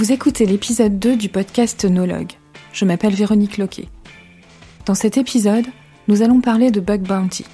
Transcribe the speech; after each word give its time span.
Vous 0.00 0.12
écoutez 0.12 0.46
l'épisode 0.46 0.98
2 0.98 1.14
du 1.14 1.28
podcast 1.28 1.84
Nologue. 1.84 2.32
Je 2.72 2.86
m'appelle 2.86 3.12
Véronique 3.12 3.58
Loquet. 3.58 3.86
Dans 4.86 4.94
cet 4.94 5.18
épisode, 5.18 5.66
nous 6.08 6.22
allons 6.22 6.40
parler 6.40 6.70
de 6.70 6.80
bug 6.80 7.02
bounty. 7.02 7.44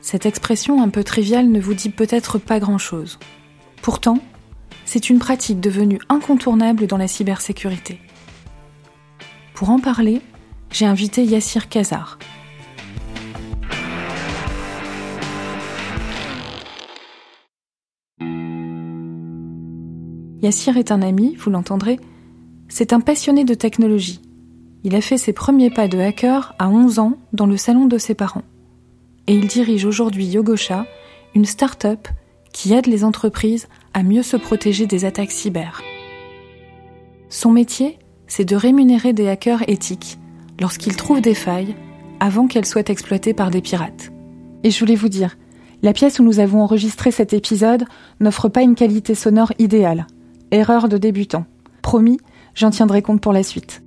Cette 0.00 0.26
expression 0.26 0.80
un 0.80 0.90
peu 0.90 1.02
triviale 1.02 1.50
ne 1.50 1.58
vous 1.58 1.74
dit 1.74 1.88
peut-être 1.88 2.38
pas 2.38 2.60
grand-chose. 2.60 3.18
Pourtant, 3.82 4.20
c'est 4.84 5.10
une 5.10 5.18
pratique 5.18 5.58
devenue 5.58 5.98
incontournable 6.08 6.86
dans 6.86 6.98
la 6.98 7.08
cybersécurité. 7.08 7.98
Pour 9.52 9.70
en 9.70 9.80
parler, 9.80 10.20
j'ai 10.70 10.86
invité 10.86 11.24
Yassir 11.24 11.68
Kazar. 11.68 12.16
Yassir 20.46 20.76
est 20.76 20.92
un 20.92 21.02
ami, 21.02 21.34
vous 21.34 21.50
l'entendrez. 21.50 21.98
C'est 22.68 22.92
un 22.92 23.00
passionné 23.00 23.44
de 23.44 23.54
technologie. 23.54 24.20
Il 24.84 24.94
a 24.94 25.00
fait 25.00 25.18
ses 25.18 25.32
premiers 25.32 25.70
pas 25.70 25.88
de 25.88 25.98
hacker 25.98 26.54
à 26.60 26.68
11 26.68 27.00
ans 27.00 27.14
dans 27.32 27.46
le 27.46 27.56
salon 27.56 27.86
de 27.86 27.98
ses 27.98 28.14
parents. 28.14 28.44
Et 29.26 29.34
il 29.34 29.48
dirige 29.48 29.84
aujourd'hui 29.84 30.24
Yogosha, 30.24 30.86
une 31.34 31.46
start-up 31.46 32.06
qui 32.52 32.72
aide 32.72 32.86
les 32.86 33.02
entreprises 33.02 33.66
à 33.92 34.04
mieux 34.04 34.22
se 34.22 34.36
protéger 34.36 34.86
des 34.86 35.04
attaques 35.04 35.32
cyber. 35.32 35.82
Son 37.28 37.50
métier, 37.50 37.98
c'est 38.28 38.44
de 38.44 38.54
rémunérer 38.54 39.12
des 39.12 39.26
hackers 39.26 39.68
éthiques 39.68 40.16
lorsqu'ils 40.60 40.94
trouvent 40.94 41.20
des 41.20 41.34
failles 41.34 41.74
avant 42.20 42.46
qu'elles 42.46 42.66
soient 42.66 42.88
exploitées 42.88 43.34
par 43.34 43.50
des 43.50 43.62
pirates. 43.62 44.12
Et 44.62 44.70
je 44.70 44.78
voulais 44.78 44.94
vous 44.94 45.08
dire, 45.08 45.36
la 45.82 45.92
pièce 45.92 46.20
où 46.20 46.22
nous 46.22 46.38
avons 46.38 46.62
enregistré 46.62 47.10
cet 47.10 47.32
épisode 47.32 47.84
n'offre 48.20 48.48
pas 48.48 48.62
une 48.62 48.76
qualité 48.76 49.16
sonore 49.16 49.52
idéale. 49.58 50.06
Erreur 50.52 50.88
de 50.88 50.96
débutant. 50.96 51.44
Promis, 51.82 52.20
j'en 52.54 52.70
tiendrai 52.70 53.02
compte 53.02 53.20
pour 53.20 53.32
la 53.32 53.42
suite. 53.42 53.82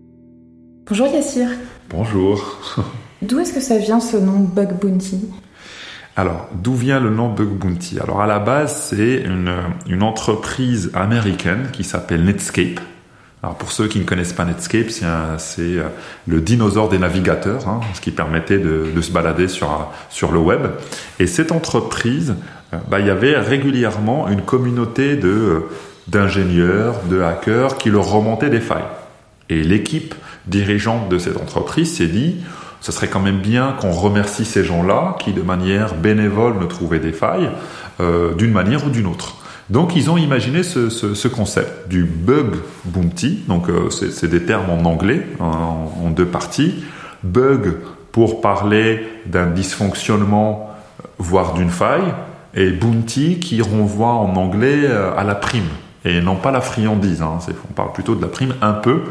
Bonjour 0.88 1.08
Yassir. 1.08 1.48
Bonjour. 1.90 2.58
D'où 3.22 3.40
est-ce 3.40 3.54
que 3.54 3.62
ça 3.62 3.78
vient 3.78 4.02
ce 4.02 4.18
nom 4.18 4.40
Bug 4.40 4.78
Bounty? 4.78 5.22
Alors, 6.18 6.50
d'où 6.54 6.74
vient 6.74 7.00
le 7.00 7.12
nom 7.12 7.30
Bug 7.30 7.48
Bounty? 7.48 7.98
Alors, 8.00 8.22
à 8.22 8.28
la 8.28 8.40
base, 8.40 8.90
c'est 8.90 9.22
une, 9.22 9.56
une 9.88 10.04
entreprise 10.04 10.92
américaine 10.94 11.70
qui 11.72 11.86
s'appelle 11.86 12.26
Netscape. 12.26 12.82
Alors 13.42 13.56
pour 13.56 13.72
ceux 13.72 13.88
qui 13.88 14.00
ne 14.00 14.04
connaissent 14.04 14.34
pas 14.34 14.44
Netscape, 14.44 14.90
c'est 14.90 15.06
euh, 15.06 15.88
le 16.28 16.42
dinosaure 16.42 16.90
des 16.90 16.98
navigateurs, 16.98 17.70
hein, 17.70 17.80
ce 17.94 18.02
qui 18.02 18.12
permettait 18.12 18.58
de, 18.58 18.92
de, 18.94 19.02
se 19.02 19.14
balader 19.14 19.48
sur, 19.48 19.90
sur 20.10 20.34
le 20.34 20.40
web. 20.40 20.64
Et 21.20 21.28
cette 21.28 21.54
entreprise, 21.54 22.36
euh, 22.74 22.78
bah, 22.90 23.00
il 23.00 23.08
y 23.08 23.10
avait 23.10 23.38
régulièrement 23.38 24.28
une 24.28 24.42
communauté 24.42 25.16
de 25.16 25.64
d'ingénieurs, 26.10 26.96
de 27.10 27.22
hackers 27.22 27.78
qui 27.78 27.90
leur 27.90 28.10
remontaient 28.10 28.50
des 28.50 28.60
failles. 28.62 28.84
Et 29.50 29.64
l'équipe 29.64 30.16
dirigeante 30.48 31.10
de 31.10 31.18
cette 31.18 31.38
entreprise 31.38 31.96
s'est 31.98 32.08
dit, 32.08 32.38
ce 32.82 32.92
serait 32.92 33.08
quand 33.08 33.20
même 33.20 33.40
bien 33.40 33.76
qu'on 33.80 33.92
remercie 33.92 34.46
ces 34.46 34.64
gens-là 34.64 35.16
qui, 35.20 35.34
de 35.34 35.42
manière 35.42 35.96
bénévole, 35.96 36.60
ne 36.60 36.66
trouvaient 36.66 37.00
des 37.00 37.12
failles 37.12 37.50
euh, 38.00 38.34
d'une 38.36 38.52
manière 38.52 38.86
ou 38.86 38.90
d'une 38.90 39.08
autre. 39.08 39.36
Donc, 39.70 39.96
ils 39.96 40.10
ont 40.10 40.18
imaginé 40.18 40.64
ce, 40.64 40.90
ce, 40.90 41.14
ce 41.14 41.28
concept 41.28 41.90
du 41.90 42.04
bug 42.04 42.56
bounty. 42.86 43.44
Donc, 43.48 43.70
euh, 43.70 43.90
c'est 43.90 44.30
des 44.30 44.44
termes 44.44 44.70
en 44.70 44.84
anglais, 44.86 45.28
en, 45.40 45.92
en, 46.06 46.10
deux 46.10 46.26
parties. 46.26 46.84
Bug 47.24 47.74
pour 48.12 48.42
parler 48.42 49.06
d'un 49.28 49.46
dysfonctionnement, 49.46 50.76
voire 51.20 51.54
d'une 51.54 51.70
faille, 51.70 52.14
et 52.56 52.72
bounty 52.72 53.40
qui 53.40 53.62
renvoie 53.62 54.14
en 54.14 54.36
anglais 54.36 54.86
euh, 54.86 55.16
à 55.16 55.24
la 55.24 55.36
prime 55.36 55.68
et 56.10 56.22
non 56.22 56.36
pas 56.36 56.52
la 56.52 56.62
friandise. 56.62 57.22
Hein. 57.22 57.40
On 57.70 57.74
parle 57.74 57.92
plutôt 57.94 58.16
de 58.16 58.22
la 58.22 58.28
prime 58.28 58.56
un 58.62 58.74
peu 58.74 59.02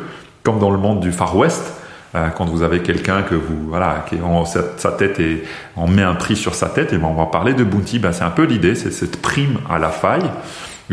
comme 0.42 0.59
dans 0.59 0.70
le 0.70 0.78
monde 0.78 1.00
du 1.00 1.12
Far 1.12 1.36
West. 1.36 1.75
Euh, 2.14 2.28
quand 2.31 2.47
vous 2.47 2.62
avez 2.62 2.81
quelqu'un 2.81 3.20
que 3.20 3.34
vous 3.34 3.69
voilà 3.69 4.06
qui 4.09 4.16
en, 4.22 4.47
sa, 4.47 4.62
tête 4.92 5.20
et 5.20 5.44
on 5.76 5.86
met 5.86 6.03
un 6.03 6.14
prix 6.14 6.36
sur 6.36 6.54
sa 6.54 6.69
tête 6.69 6.94
et 6.94 6.97
ben 6.97 7.06
on 7.06 7.12
va 7.14 7.26
parler 7.26 7.53
de 7.53 7.64
bounty 7.64 7.98
ben 7.98 8.12
c'est 8.12 8.25
un 8.25 8.31
peu 8.31 8.44
l'idée 8.44 8.75
c'est 8.75 8.91
cette 8.91 9.20
prime 9.20 9.59
à 9.69 9.78
la 9.78 9.91
faille 9.91 10.31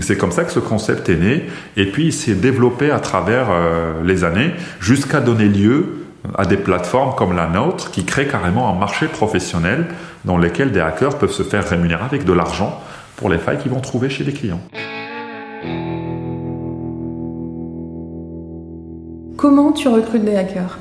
c'est 0.02 0.18
comme 0.18 0.34
ça 0.34 0.44
que 0.44 0.52
ce 0.52 0.60
concept 0.60 1.08
est 1.08 1.16
né 1.16 1.46
et 1.78 1.86
puis 1.86 2.08
il 2.08 2.12
s'est 2.12 2.36
développé 2.36 2.92
à 2.92 3.00
travers 3.00 3.48
euh, 3.50 4.04
les 4.04 4.26
années 4.26 4.52
jusqu'à 4.82 5.22
donner 5.22 5.48
lieu 5.48 6.06
à 6.38 6.46
des 6.46 6.58
plateformes 6.58 7.16
comme 7.16 7.34
la 7.34 7.48
nôtre 7.48 7.92
qui 7.92 8.04
créent 8.04 8.28
carrément 8.28 8.70
un 8.70 8.78
marché 8.78 9.08
professionnel 9.08 9.86
dans 10.26 10.38
lequel 10.38 10.74
des 10.74 10.82
hackers 10.82 11.18
peuvent 11.18 11.32
se 11.32 11.44
faire 11.44 11.66
rémunérer 11.66 12.04
avec 12.04 12.26
de 12.26 12.34
l'argent 12.34 12.82
pour 13.16 13.30
les 13.30 13.38
failles 13.38 13.60
qu'ils 13.60 13.72
vont 13.72 13.80
trouver 13.80 14.10
chez 14.10 14.26
des 14.26 14.34
clients. 14.34 14.62
Comment 19.46 19.74
tu 19.74 19.88
recrutes 19.90 20.26
des 20.26 20.36
hackers 20.36 20.80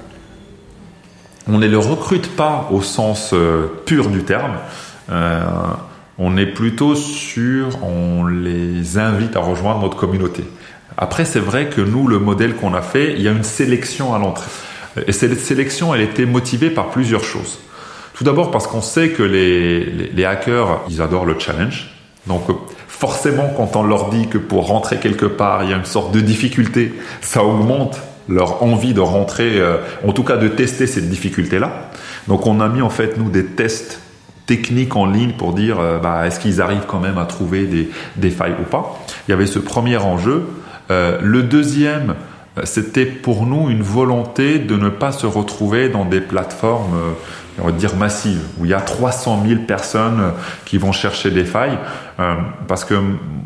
On 1.47 1.58
ne 1.58 1.66
les 1.66 1.76
recrute 1.76 2.34
pas 2.34 2.70
au 2.70 2.80
sens 2.80 3.34
euh, 3.34 3.66
pur 3.84 4.08
du 4.08 4.22
terme. 4.22 4.54
Euh, 5.12 5.42
on 6.16 6.38
est 6.38 6.47
plutôt 6.47 6.94
sur, 6.94 7.84
on 7.84 8.24
les 8.24 8.97
invite 8.97 9.36
à 9.36 9.41
rejoindre 9.41 9.82
notre 9.82 9.98
communauté. 9.98 10.44
Après, 10.97 11.26
c'est 11.26 11.41
vrai 11.41 11.69
que 11.69 11.82
nous, 11.82 12.08
le 12.08 12.19
modèle 12.19 12.54
qu'on 12.54 12.72
a 12.72 12.80
fait, 12.80 13.12
il 13.12 13.20
y 13.20 13.28
a 13.28 13.32
une 13.32 13.44
sélection 13.44 14.14
à 14.14 14.19
l'entrée. 14.19 14.50
Et 15.06 15.12
cette 15.12 15.38
sélection, 15.38 15.94
elle 15.94 16.00
était 16.00 16.24
motivée 16.24 16.70
par 16.70 16.88
plusieurs 16.88 17.24
choses. 17.24 17.58
Tout 18.14 18.24
d'abord 18.24 18.50
parce 18.50 18.66
qu'on 18.66 18.80
sait 18.80 19.10
que 19.10 19.22
les, 19.22 20.24
hackers, 20.24 20.80
ils 20.88 21.03
adorent 21.03 21.26
le 21.26 21.38
challenge. 21.38 21.91
Donc 22.26 22.44
forcément, 22.88 23.53
quand 23.58 23.76
on 23.76 23.82
leur 23.82 24.08
dit 24.08 24.26
que 24.28 24.38
pour 24.38 24.69
rentrer 24.69 24.97
quelque 24.97 25.26
part, 25.26 25.64
il 25.64 25.69
y 25.69 25.74
a 25.74 25.76
une 25.76 25.84
sorte 25.84 26.12
de 26.12 26.20
difficulté, 26.22 26.94
ça 27.20 27.44
augmente 27.44 28.00
leur 28.28 28.62
envie 28.62 28.94
de 28.94 29.00
rentrer, 29.00 29.60
euh, 29.60 29.76
en 30.06 30.12
tout 30.12 30.24
cas 30.24 30.36
de 30.36 30.48
tester 30.48 30.86
cette 30.86 31.08
difficulté-là. 31.08 31.90
Donc 32.28 32.46
on 32.46 32.60
a 32.60 32.68
mis 32.68 32.82
en 32.82 32.90
fait 32.90 33.16
nous 33.18 33.30
des 33.30 33.44
tests 33.44 34.00
techniques 34.46 34.96
en 34.96 35.06
ligne 35.06 35.32
pour 35.32 35.52
dire 35.54 35.78
euh, 35.80 35.98
bah, 35.98 36.26
est-ce 36.26 36.40
qu'ils 36.40 36.60
arrivent 36.60 36.86
quand 36.86 37.00
même 37.00 37.18
à 37.18 37.24
trouver 37.24 37.64
des, 37.64 37.88
des, 38.16 38.30
failles 38.30 38.54
ou 38.60 38.64
pas. 38.64 38.98
Il 39.26 39.30
y 39.30 39.34
avait 39.34 39.46
ce 39.46 39.58
premier 39.58 39.96
enjeu. 39.96 40.44
Euh, 40.90 41.18
le 41.22 41.42
deuxième, 41.42 42.14
c'était 42.64 43.06
pour 43.06 43.46
nous 43.46 43.70
une 43.70 43.82
volonté 43.82 44.58
de 44.58 44.76
ne 44.76 44.88
pas 44.88 45.12
se 45.12 45.26
retrouver 45.26 45.88
dans 45.88 46.04
des 46.04 46.20
plateformes, 46.20 46.94
on 47.58 47.66
va 47.66 47.72
dire 47.72 47.96
massives, 47.96 48.42
où 48.58 48.64
il 48.64 48.70
y 48.70 48.74
a 48.74 48.80
300 48.80 49.42
000 49.44 49.62
personnes 49.62 50.32
qui 50.64 50.78
vont 50.78 50.92
chercher 50.92 51.32
des 51.32 51.44
failles, 51.44 51.78
parce 52.68 52.84
que 52.84 52.94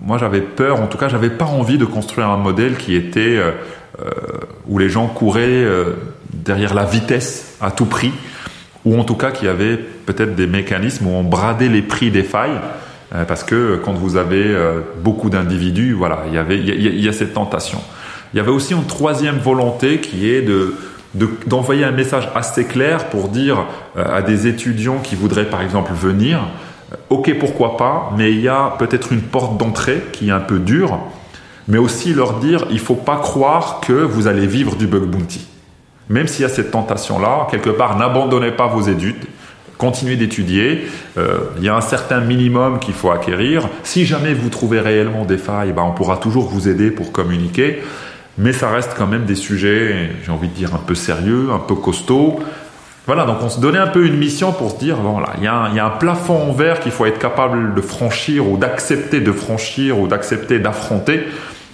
moi 0.08 0.16
j'avais 0.16 0.40
peur, 0.40 0.80
en 0.80 0.86
tout 0.86 0.96
cas 0.96 1.08
j'avais 1.08 1.28
pas 1.28 1.44
envie 1.44 1.76
de 1.76 1.84
construire 1.84 2.30
un 2.30 2.38
modèle 2.38 2.76
qui 2.76 2.96
était 2.96 3.36
euh, 3.36 3.52
où 4.68 4.78
les 4.78 4.88
gens 4.88 5.06
couraient 5.06 5.64
euh, 5.64 5.94
derrière 6.32 6.74
la 6.74 6.84
vitesse 6.84 7.56
à 7.60 7.70
tout 7.70 7.86
prix, 7.86 8.12
ou 8.84 8.98
en 8.98 9.04
tout 9.04 9.16
cas 9.16 9.30
qu'il 9.30 9.46
y 9.46 9.50
avait 9.50 9.76
peut-être 9.76 10.34
des 10.34 10.46
mécanismes 10.46 11.06
où 11.06 11.10
on 11.10 11.24
bradait 11.24 11.68
les 11.68 11.82
prix 11.82 12.10
des 12.10 12.22
failles, 12.22 12.60
euh, 13.14 13.24
parce 13.24 13.42
que 13.42 13.80
quand 13.84 13.94
vous 13.94 14.16
avez 14.16 14.56
beaucoup 15.02 15.30
d'individus, 15.30 15.94
voilà, 15.94 16.24
il 16.28 16.34
y 16.34 16.38
avait, 16.38 16.58
il 16.58 17.02
y, 17.02 17.08
a, 17.08 17.10
y 17.10 17.14
cette 17.14 17.34
tentation. 17.34 17.80
Il 18.34 18.36
y 18.36 18.40
avait 18.40 18.50
aussi 18.50 18.74
une 18.74 18.84
troisième 18.84 19.38
volonté 19.38 19.98
qui 19.98 20.30
est 20.30 20.42
de 20.42 20.74
d'envoyer 21.46 21.84
un 21.84 21.90
message 21.90 22.28
assez 22.34 22.66
clair 22.66 23.06
pour 23.06 23.28
dire 23.28 23.64
à 23.96 24.20
des 24.20 24.46
étudiants 24.46 24.98
qui 24.98 25.14
voudraient 25.16 25.48
par 25.48 25.62
exemple 25.62 25.90
venir, 25.94 26.40
ok 27.08 27.34
pourquoi 27.38 27.78
pas, 27.78 28.12
mais 28.16 28.30
il 28.30 28.40
y 28.40 28.48
a 28.48 28.74
peut-être 28.78 29.10
une 29.10 29.22
porte 29.22 29.56
d'entrée 29.56 30.02
qui 30.12 30.28
est 30.28 30.32
un 30.32 30.40
peu 30.40 30.58
dure, 30.58 31.00
mais 31.68 31.78
aussi 31.78 32.14
leur 32.14 32.40
dire 32.40 32.64
il 32.70 32.80
faut 32.80 32.94
pas 32.94 33.16
croire 33.16 33.80
que 33.86 33.92
vous 33.92 34.26
allez 34.26 34.46
vivre 34.46 34.74
du 34.74 34.86
bug 34.86 35.04
bounty. 35.04 35.46
Même 36.08 36.26
s'il 36.26 36.42
y 36.42 36.44
a 36.46 36.48
cette 36.48 36.70
tentation-là, 36.70 37.46
quelque 37.50 37.70
part, 37.70 37.98
n'abandonnez 37.98 38.50
pas 38.50 38.66
vos 38.66 38.80
études, 38.80 39.26
continuez 39.76 40.16
d'étudier. 40.16 40.86
Euh, 41.18 41.38
il 41.58 41.64
y 41.64 41.68
a 41.68 41.76
un 41.76 41.82
certain 41.82 42.20
minimum 42.20 42.78
qu'il 42.78 42.94
faut 42.94 43.10
acquérir. 43.10 43.68
Si 43.82 44.06
jamais 44.06 44.32
vous 44.32 44.48
trouvez 44.48 44.80
réellement 44.80 45.26
des 45.26 45.36
failles, 45.36 45.72
ben, 45.72 45.82
on 45.82 45.92
pourra 45.92 46.16
toujours 46.16 46.48
vous 46.48 46.66
aider 46.66 46.90
pour 46.90 47.12
communiquer. 47.12 47.82
Mais 48.38 48.54
ça 48.54 48.70
reste 48.70 48.94
quand 48.96 49.06
même 49.06 49.24
des 49.24 49.34
sujets, 49.34 50.10
j'ai 50.24 50.32
envie 50.32 50.48
de 50.48 50.54
dire, 50.54 50.74
un 50.74 50.78
peu 50.78 50.94
sérieux, 50.94 51.48
un 51.52 51.58
peu 51.58 51.74
costauds. 51.74 52.38
Voilà, 53.06 53.24
donc 53.24 53.38
on 53.42 53.48
se 53.48 53.60
donnait 53.60 53.78
un 53.78 53.86
peu 53.86 54.06
une 54.06 54.16
mission 54.16 54.52
pour 54.52 54.70
se 54.70 54.76
dire, 54.76 54.96
voilà, 54.96 55.32
il 55.38 55.44
y, 55.44 55.46
a 55.46 55.54
un, 55.54 55.70
il 55.70 55.76
y 55.76 55.80
a 55.80 55.86
un 55.86 55.90
plafond 55.90 56.50
en 56.50 56.52
verre 56.52 56.80
qu'il 56.80 56.92
faut 56.92 57.06
être 57.06 57.18
capable 57.18 57.74
de 57.74 57.80
franchir 57.80 58.48
ou 58.48 58.56
d'accepter 58.56 59.20
de 59.20 59.32
franchir 59.32 59.98
ou 59.98 60.08
d'accepter 60.08 60.58
d'affronter 60.58 61.26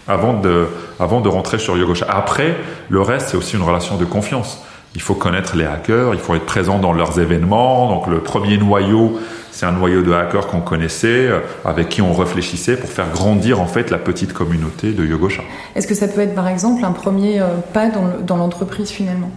avant 0.08 0.34
de, 0.34 0.66
avant 1.00 1.20
de 1.20 1.28
rentrer 1.28 1.58
sur 1.58 1.76
Yogosha. 1.76 2.06
Après, 2.08 2.56
le 2.88 3.00
reste, 3.00 3.28
c'est 3.30 3.36
aussi 3.36 3.56
une 3.56 3.62
relation 3.62 3.96
de 3.96 4.04
confiance. 4.04 4.62
Il 4.94 5.00
faut 5.00 5.14
connaître 5.14 5.56
les 5.56 5.64
hackers, 5.64 6.14
il 6.14 6.20
faut 6.20 6.34
être 6.36 6.46
présent 6.46 6.78
dans 6.78 6.92
leurs 6.92 7.18
événements. 7.18 7.88
Donc 7.88 8.06
le 8.06 8.20
premier 8.20 8.58
noyau, 8.58 9.18
c'est 9.50 9.66
un 9.66 9.72
noyau 9.72 10.02
de 10.02 10.12
hackers 10.12 10.46
qu'on 10.46 10.60
connaissait, 10.60 11.26
euh, 11.26 11.40
avec 11.64 11.88
qui 11.88 12.00
on 12.00 12.12
réfléchissait 12.12 12.76
pour 12.76 12.90
faire 12.90 13.10
grandir 13.10 13.60
en 13.60 13.66
fait 13.66 13.90
la 13.90 13.98
petite 13.98 14.32
communauté 14.32 14.92
de 14.92 15.04
Yogosha. 15.04 15.42
Est-ce 15.74 15.88
que 15.88 15.94
ça 15.94 16.06
peut 16.06 16.20
être 16.20 16.34
par 16.34 16.46
exemple 16.46 16.84
un 16.84 16.92
premier 16.92 17.40
euh, 17.40 17.46
pas 17.72 17.88
dans 17.88 18.36
l'entreprise 18.36 18.90
finalement? 18.90 19.30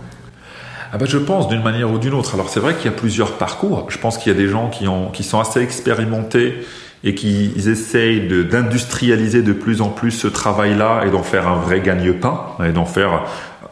Ah 0.93 0.97
ben 0.97 1.05
je 1.05 1.17
pense 1.17 1.47
d'une 1.47 1.63
manière 1.63 1.91
ou 1.91 1.97
d'une 1.97 2.13
autre. 2.13 2.35
Alors 2.35 2.49
c'est 2.49 2.59
vrai 2.59 2.75
qu'il 2.75 2.85
y 2.85 2.93
a 2.93 2.97
plusieurs 2.97 3.33
parcours. 3.33 3.87
Je 3.89 3.97
pense 3.97 4.17
qu'il 4.17 4.31
y 4.31 4.35
a 4.35 4.37
des 4.37 4.47
gens 4.47 4.69
qui, 4.69 4.87
ont, 4.87 5.09
qui 5.09 5.23
sont 5.23 5.39
assez 5.39 5.61
expérimentés 5.61 6.65
et 7.03 7.13
qu'ils 7.13 7.69
essayent 7.69 8.27
d'industrialiser 8.45 9.41
de, 9.41 9.53
plus 9.53 9.81
en 9.81 9.89
plus 9.89 10.11
ce 10.11 10.27
travail-là 10.27 11.03
et 11.05 11.11
d'en 11.11 11.23
faire 11.23 11.47
un 11.47 11.55
vrai 11.55 11.79
gagne-pain 11.81 12.41
et 12.65 12.71
d'en 12.71 12.85
faire 12.85 13.23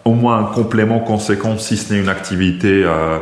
au 0.06 0.14
moins 0.14 0.38
un 0.38 0.44
complément 0.44 1.00
conséquent 1.00 1.58
si 1.58 1.78
ce 1.78 1.94
n'est 1.94 2.00
une 2.00 2.10
activité 2.10 2.84
euh, 2.86 3.18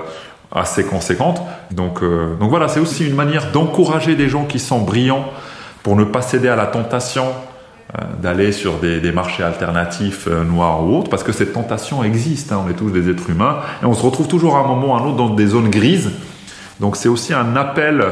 assez 0.51 0.83
conséquente. 0.83 1.41
Donc, 1.71 2.03
euh, 2.03 2.35
donc 2.35 2.49
voilà, 2.49 2.67
c'est 2.67 2.81
aussi 2.81 3.07
une 3.07 3.15
manière 3.15 3.51
d'encourager 3.51 4.15
des 4.15 4.27
gens 4.27 4.43
qui 4.43 4.59
sont 4.59 4.79
brillants 4.79 5.25
pour 5.81 5.95
ne 5.95 6.03
pas 6.03 6.21
céder 6.21 6.49
à 6.49 6.57
la 6.57 6.65
tentation 6.65 7.27
euh, 7.97 8.01
d'aller 8.21 8.51
sur 8.51 8.79
des, 8.79 9.11
marchés 9.13 9.43
alternatifs 9.43 10.27
noirs 10.27 10.83
ou 10.83 10.97
autres, 10.97 11.09
parce 11.09 11.23
que 11.23 11.31
cette 11.31 11.53
tentation 11.53 12.03
existe, 12.03 12.51
hein, 12.51 12.61
on 12.65 12.69
est 12.69 12.73
tous 12.75 12.91
des 12.91 13.09
êtres 13.09 13.29
humains, 13.29 13.59
et 13.81 13.85
on 13.85 13.93
se 13.93 14.03
retrouve 14.03 14.27
toujours 14.27 14.57
à 14.57 14.59
un 14.59 14.67
moment 14.67 14.93
ou 14.93 14.97
à 14.97 14.99
un 14.99 15.05
autre 15.05 15.15
dans 15.15 15.29
des 15.29 15.47
zones 15.47 15.69
grises. 15.69 16.11
Donc 16.81 16.97
c'est 16.97 17.09
aussi 17.09 17.33
un 17.33 17.55
appel 17.55 18.03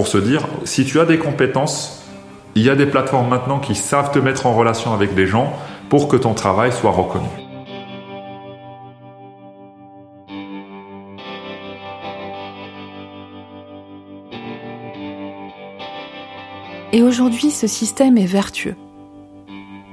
pour 0.00 0.08
se 0.08 0.16
dire, 0.16 0.48
si 0.64 0.86
tu 0.86 0.98
as 0.98 1.04
des 1.04 1.18
compétences, 1.18 2.00
il 2.54 2.62
y 2.62 2.70
a 2.70 2.74
des 2.74 2.86
plateformes 2.86 3.28
maintenant 3.28 3.58
qui 3.58 3.74
savent 3.74 4.10
te 4.10 4.18
mettre 4.18 4.46
en 4.46 4.54
relation 4.54 4.94
avec 4.94 5.14
des 5.14 5.26
gens 5.26 5.52
pour 5.90 6.08
que 6.08 6.16
ton 6.16 6.32
travail 6.32 6.72
soit 6.72 6.90
reconnu. 6.90 7.28
Et 16.94 17.02
aujourd'hui, 17.02 17.50
ce 17.50 17.66
système 17.66 18.16
est 18.16 18.24
vertueux. 18.24 18.76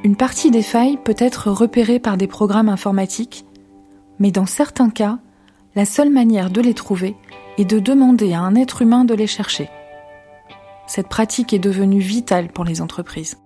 Une 0.06 0.16
partie 0.16 0.52
des 0.52 0.62
failles 0.62 0.98
peut 1.04 1.18
être 1.18 1.52
repérée 1.52 2.00
par 2.00 2.16
des 2.16 2.28
programmes 2.28 2.70
informatiques, 2.70 3.44
mais 4.20 4.32
dans 4.32 4.46
certains 4.46 4.90
cas, 4.90 5.18
la 5.76 5.84
seule 5.84 6.12
manière 6.12 6.50
de 6.50 6.62
les 6.62 6.74
trouver 6.74 7.18
est 7.58 7.66
de 7.66 7.80
demander 7.80 8.32
à 8.32 8.40
un 8.40 8.56
être 8.56 8.82
humain 8.82 9.04
de 9.04 9.14
les 9.14 9.28
chercher. 9.28 9.70
Cette 10.88 11.10
pratique 11.10 11.54
est 11.54 11.60
devenue 11.60 12.00
vitale 12.00 12.48
pour 12.48 12.64
les 12.64 12.82
entreprises. 12.82 13.38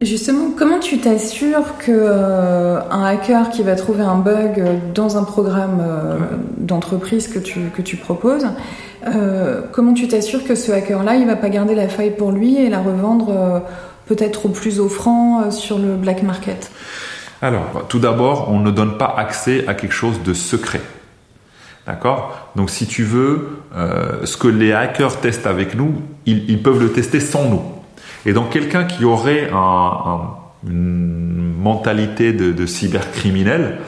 Justement, 0.00 0.50
comment 0.56 0.78
tu 0.78 0.98
t'assures 0.98 1.76
que 1.78 1.90
euh, 1.90 2.80
un 2.90 3.04
hacker 3.04 3.50
qui 3.50 3.62
va 3.62 3.76
trouver 3.76 4.02
un 4.02 4.16
bug 4.16 4.62
dans 4.94 5.18
un 5.18 5.24
programme 5.24 5.80
euh, 5.80 6.18
d'entreprise 6.58 7.28
que 7.28 7.38
tu, 7.38 7.60
que 7.74 7.82
tu 7.82 7.96
proposes, 7.96 8.46
euh, 9.06 9.62
comment 9.72 9.92
tu 9.92 10.08
t'assures 10.08 10.44
que 10.44 10.54
ce 10.54 10.72
hacker-là, 10.72 11.16
il 11.16 11.26
va 11.26 11.36
pas 11.36 11.50
garder 11.50 11.74
la 11.74 11.88
faille 11.88 12.14
pour 12.14 12.32
lui 12.32 12.56
et 12.56 12.68
la 12.68 12.80
revendre 12.80 13.62
peut-être 14.06 14.46
au 14.46 14.48
plus 14.48 14.80
offrant 14.80 15.50
sur 15.50 15.78
le 15.78 15.96
black 15.96 16.22
market? 16.22 16.70
Alors, 17.42 17.84
tout 17.88 17.98
d'abord, 17.98 18.48
on 18.50 18.60
ne 18.60 18.70
donne 18.70 18.96
pas 18.96 19.14
accès 19.16 19.66
à 19.66 19.74
quelque 19.74 19.94
chose 19.94 20.22
de 20.22 20.32
secret. 20.32 20.80
D'accord? 21.86 22.50
Donc 22.56 22.70
si 22.70 22.86
tu 22.86 23.04
veux, 23.04 23.60
ce 24.24 24.36
que 24.36 24.48
les 24.48 24.72
hackers 24.72 25.20
testent 25.20 25.46
avec 25.46 25.76
nous, 25.76 26.02
ils, 26.26 26.50
ils 26.50 26.60
peuvent 26.60 26.80
le 26.80 26.90
tester 26.90 27.20
sans 27.20 27.48
nous. 27.48 27.62
Et 28.26 28.32
donc 28.32 28.50
quelqu'un 28.50 28.84
qui 28.84 29.04
aurait 29.04 29.50
une 30.68 31.54
mentalité 31.58 32.32
de, 32.32 32.66
cybercriminel 32.66 33.78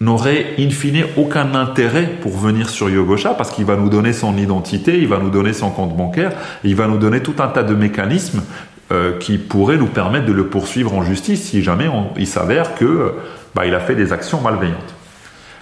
n'aurait 0.00 0.54
in 0.58 0.70
fine 0.70 1.04
aucun 1.16 1.54
intérêt 1.54 2.06
pour 2.22 2.36
venir 2.36 2.70
sur 2.70 2.88
Yogosha 2.88 3.34
parce 3.34 3.50
qu'il 3.50 3.64
va 3.66 3.76
nous 3.76 3.88
donner 3.90 4.12
son 4.12 4.36
identité, 4.38 4.98
il 4.98 5.08
va 5.08 5.18
nous 5.18 5.30
donner 5.30 5.52
son 5.52 5.70
compte 5.70 5.96
bancaire, 5.96 6.32
il 6.64 6.76
va 6.76 6.86
nous 6.86 6.98
donner 6.98 7.20
tout 7.20 7.34
un 7.40 7.48
tas 7.48 7.64
de 7.64 7.74
mécanismes 7.74 8.42
euh, 8.90 9.18
qui 9.18 9.38
pourraient 9.38 9.76
nous 9.76 9.86
permettre 9.86 10.24
de 10.24 10.32
le 10.32 10.46
poursuivre 10.46 10.94
en 10.94 11.02
justice 11.02 11.42
si 11.42 11.62
jamais 11.62 11.90
il 12.16 12.26
s'avère 12.26 12.74
que 12.74 13.14
bah, 13.54 13.66
il 13.66 13.74
a 13.74 13.80
fait 13.80 13.96
des 13.96 14.12
actions 14.12 14.40
malveillantes. 14.40 14.94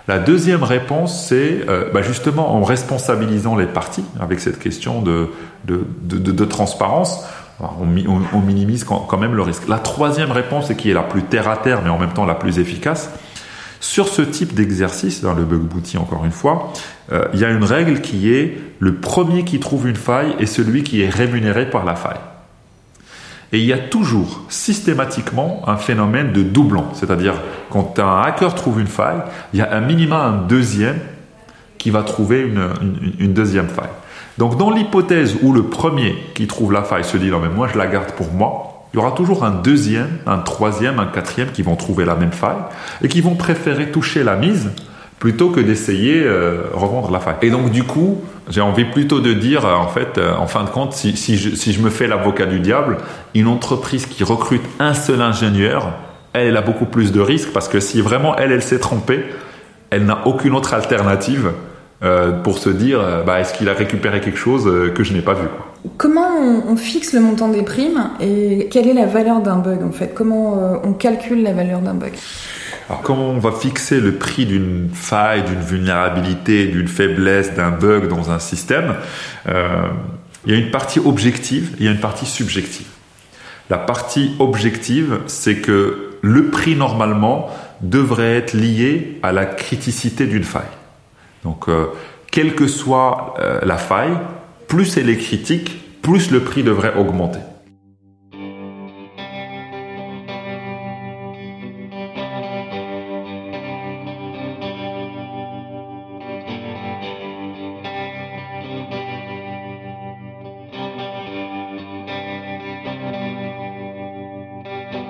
La 0.08 0.18
deuxième 0.20 0.62
réponse, 0.62 1.26
c'est 1.28 1.68
euh, 1.68 1.90
bah, 1.92 2.02
justement 2.02 2.54
en 2.54 2.62
responsabilisant 2.62 3.56
les 3.56 3.66
parties 3.66 4.04
avec 4.20 4.38
cette 4.38 4.58
question 4.58 5.02
de, 5.02 6.44
transparence 6.44 7.24
on, 7.58 7.86
minimise 8.40 8.84
quand, 8.84 9.16
même 9.18 9.34
le 9.34 9.42
risque. 9.42 9.66
La 9.66 9.78
troisième 9.78 10.30
réponse, 10.30 10.70
et 10.70 10.76
qui 10.76 10.90
est 10.90 10.94
la 10.94 11.02
plus 11.02 11.22
terre 11.22 11.48
à 11.48 11.56
terre, 11.56 11.80
mais 11.82 11.90
en 11.90 11.98
même 11.98 12.12
temps 12.12 12.26
la 12.26 12.34
plus 12.34 12.58
efficace, 12.58 13.10
sur 13.80 14.08
ce 14.08 14.22
type 14.22 14.54
d'exercice, 14.54 15.22
dans 15.22 15.34
le 15.34 15.44
bug 15.44 15.60
bounty 15.60 15.98
encore 15.98 16.24
une 16.24 16.32
fois, 16.32 16.72
euh, 17.12 17.26
il 17.34 17.40
y 17.40 17.44
a 17.44 17.50
une 17.50 17.64
règle 17.64 18.00
qui 18.00 18.32
est 18.32 18.58
le 18.78 18.96
premier 18.96 19.44
qui 19.44 19.58
trouve 19.58 19.88
une 19.88 19.96
faille 19.96 20.34
est 20.38 20.46
celui 20.46 20.82
qui 20.82 21.02
est 21.02 21.08
rémunéré 21.08 21.68
par 21.68 21.84
la 21.84 21.94
faille. 21.94 22.20
Et 23.52 23.60
il 23.60 23.64
y 23.64 23.72
a 23.72 23.78
toujours 23.78 24.42
systématiquement 24.48 25.62
un 25.66 25.76
phénomène 25.76 26.32
de 26.32 26.42
doublon, 26.42 26.86
c'est-à-dire 26.94 27.34
quand 27.70 27.98
un 27.98 28.22
hacker 28.22 28.54
trouve 28.54 28.80
une 28.80 28.86
faille, 28.86 29.20
il 29.52 29.60
y 29.60 29.62
a 29.62 29.72
un 29.72 29.80
minimum 29.80 30.18
un 30.18 30.46
deuxième 30.46 30.98
qui 31.78 31.90
va 31.90 32.02
trouver 32.02 32.50
une 33.20 33.32
deuxième 33.32 33.68
faille. 33.68 33.90
Donc 34.38 34.58
dans 34.58 34.70
l'hypothèse 34.70 35.36
où 35.42 35.52
le 35.52 35.64
premier 35.64 36.16
qui 36.34 36.46
trouve 36.46 36.72
la 36.72 36.82
faille 36.82 37.04
se 37.04 37.16
dit 37.16 37.28
non 37.28 37.40
mais 37.40 37.48
moi 37.48 37.68
je 37.72 37.78
la 37.78 37.86
garde 37.86 38.12
pour 38.12 38.32
moi, 38.32 38.86
il 38.92 38.96
y 38.96 38.98
aura 38.98 39.12
toujours 39.12 39.44
un 39.44 39.50
deuxième, 39.50 40.18
un 40.26 40.38
troisième, 40.38 40.98
un 40.98 41.06
quatrième 41.06 41.50
qui 41.52 41.62
vont 41.62 41.76
trouver 41.76 42.04
la 42.04 42.14
même 42.16 42.32
faille 42.32 42.56
et 43.02 43.08
qui 43.08 43.20
vont 43.20 43.34
préférer 43.34 43.90
toucher 43.90 44.24
la 44.24 44.36
mise 44.36 44.70
plutôt 45.18 45.50
que 45.50 45.60
d'essayer 45.60 46.22
euh, 46.22 46.64
revendre 46.74 47.10
la 47.10 47.20
faille. 47.20 47.36
Et 47.42 47.50
donc 47.50 47.70
du 47.70 47.84
coup, 47.84 48.20
j'ai 48.48 48.60
envie 48.60 48.84
plutôt 48.84 49.20
de 49.20 49.32
dire 49.32 49.66
euh, 49.66 49.74
en 49.74 49.88
fait, 49.88 50.18
euh, 50.18 50.34
en 50.36 50.46
fin 50.46 50.64
de 50.64 50.70
compte, 50.70 50.92
si, 50.92 51.36
je, 51.36 51.80
me 51.80 51.90
fais 51.90 52.06
l'avocat 52.06 52.46
du 52.46 52.60
diable, 52.60 52.98
une 53.34 53.48
entreprise 53.48 54.06
qui 54.06 54.24
recrute 54.24 54.62
un 54.78 54.94
seul 54.94 55.20
ingénieur, 55.20 55.92
elle, 56.32 56.56
a 56.56 56.60
beaucoup 56.60 56.84
plus 56.84 57.12
de 57.12 57.20
risques 57.20 57.50
parce 57.52 57.68
que 57.68 57.80
si 57.80 58.00
vraiment 58.00 58.36
elle, 58.36 58.52
elle 58.52 58.62
s'est 58.62 58.78
trompée, 58.78 59.24
elle 59.90 60.04
n'a 60.04 60.26
aucune 60.26 60.54
autre 60.54 60.74
alternative 60.74 61.52
euh, 62.02 62.32
pour 62.32 62.58
se 62.58 62.68
dire 62.68 63.00
bah, 63.26 63.40
est-ce 63.40 63.54
qu'il 63.54 63.70
a 63.70 63.72
récupéré 63.72 64.20
quelque 64.20 64.38
chose 64.38 64.70
que 64.94 65.02
je 65.02 65.14
n'ai 65.14 65.22
pas 65.22 65.32
vu 65.32 65.46
Comment 65.96 66.28
on, 66.68 66.76
fixe 66.76 67.14
le 67.14 67.20
montant 67.20 67.48
des 67.48 67.62
primes 67.62 68.10
et 68.20 68.68
quelle 68.70 68.88
est 68.88 68.92
la 68.94 69.06
valeur 69.06 69.40
d'un 69.40 69.56
bug 69.56 69.82
en 69.82 69.92
fait? 69.92 70.12
Comment 70.14 70.80
on 70.84 70.92
calcule 70.92 71.42
la 71.42 71.52
valeur 71.52 71.80
d'un 71.80 71.94
bug? 71.94 72.12
Alors 72.88 73.02
comment 73.02 73.30
on 73.30 73.38
va 73.38 73.52
fixer 73.52 74.00
le 74.00 74.12
prix 74.12 74.46
d'une 74.46 74.90
faille, 74.92 75.42
d'une 75.42 75.60
vulnérabilité, 75.60 76.66
d'une 76.66 76.88
faiblesse, 76.88 77.54
d'un 77.54 77.70
bug 77.70 78.08
dans 78.08 78.30
un 78.30 78.38
système 78.38 78.94
Il 79.46 80.52
y 80.52 80.54
a 80.54 80.58
une 80.58 80.70
partie 80.70 81.00
objective, 81.00 81.72
il 81.78 81.86
y 81.86 81.88
a 81.88 81.90
une 81.90 81.98
partie 81.98 82.26
subjective. 82.26 82.86
La 83.68 83.78
partie 83.78 84.36
objective, 84.38 85.18
c'est 85.26 85.56
que 85.56 86.18
le 86.22 86.46
prix 86.50 86.76
normalement 86.76 87.50
devrait 87.80 88.36
être 88.36 88.54
lié 88.54 89.18
à 89.22 89.32
la 89.32 89.44
criticité 89.44 90.26
d'une 90.26 90.44
faille. 90.44 90.62
Donc, 91.44 91.68
euh, 91.68 91.86
quelle 92.30 92.54
que 92.54 92.66
soit 92.66 93.34
euh, 93.38 93.60
la 93.64 93.76
faille, 93.76 94.16
plus 94.68 94.96
elle 94.96 95.08
est 95.08 95.16
critique, 95.16 96.00
plus 96.02 96.30
le 96.30 96.40
prix 96.40 96.62
devrait 96.62 96.94
augmenter. 96.94 97.40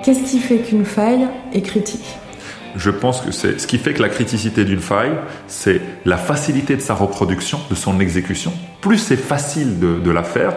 Qu'est-ce 0.07 0.23
qui 0.23 0.39
fait 0.39 0.59
qu'une 0.59 0.85
faille 0.85 1.27
est 1.51 1.59
critique? 1.59 2.15
Je 2.77 2.91
pense 2.91 3.19
que 3.19 3.33
c'est 3.33 3.59
ce 3.59 3.67
qui 3.67 3.77
fait 3.77 3.93
que 3.93 4.01
la 4.01 4.07
criticité 4.07 4.63
d'une 4.63 4.79
faille, 4.79 5.11
c'est 5.47 5.81
la 6.05 6.15
facilité 6.15 6.77
de 6.77 6.81
sa 6.81 6.93
reproduction, 6.93 7.59
de 7.69 7.75
son 7.75 7.99
exécution. 7.99 8.53
Plus 8.79 8.99
c'est 8.99 9.17
facile 9.17 9.81
de, 9.81 10.09
la 10.09 10.23
faire, 10.23 10.53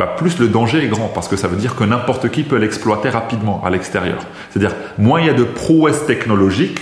bah, 0.00 0.12
plus 0.18 0.40
le 0.40 0.48
danger 0.48 0.82
est 0.82 0.88
grand, 0.88 1.06
parce 1.06 1.28
que 1.28 1.36
ça 1.36 1.46
veut 1.46 1.58
dire 1.58 1.76
que 1.76 1.84
n'importe 1.84 2.28
qui 2.32 2.42
peut 2.42 2.56
l'exploiter 2.56 3.08
rapidement 3.08 3.62
à 3.64 3.70
l'extérieur. 3.70 4.18
C'est-à-dire, 4.50 4.74
moins 4.98 5.20
il 5.20 5.28
y 5.28 5.30
a 5.30 5.34
de 5.34 5.44
prouesses 5.44 6.04
technologiques, 6.04 6.80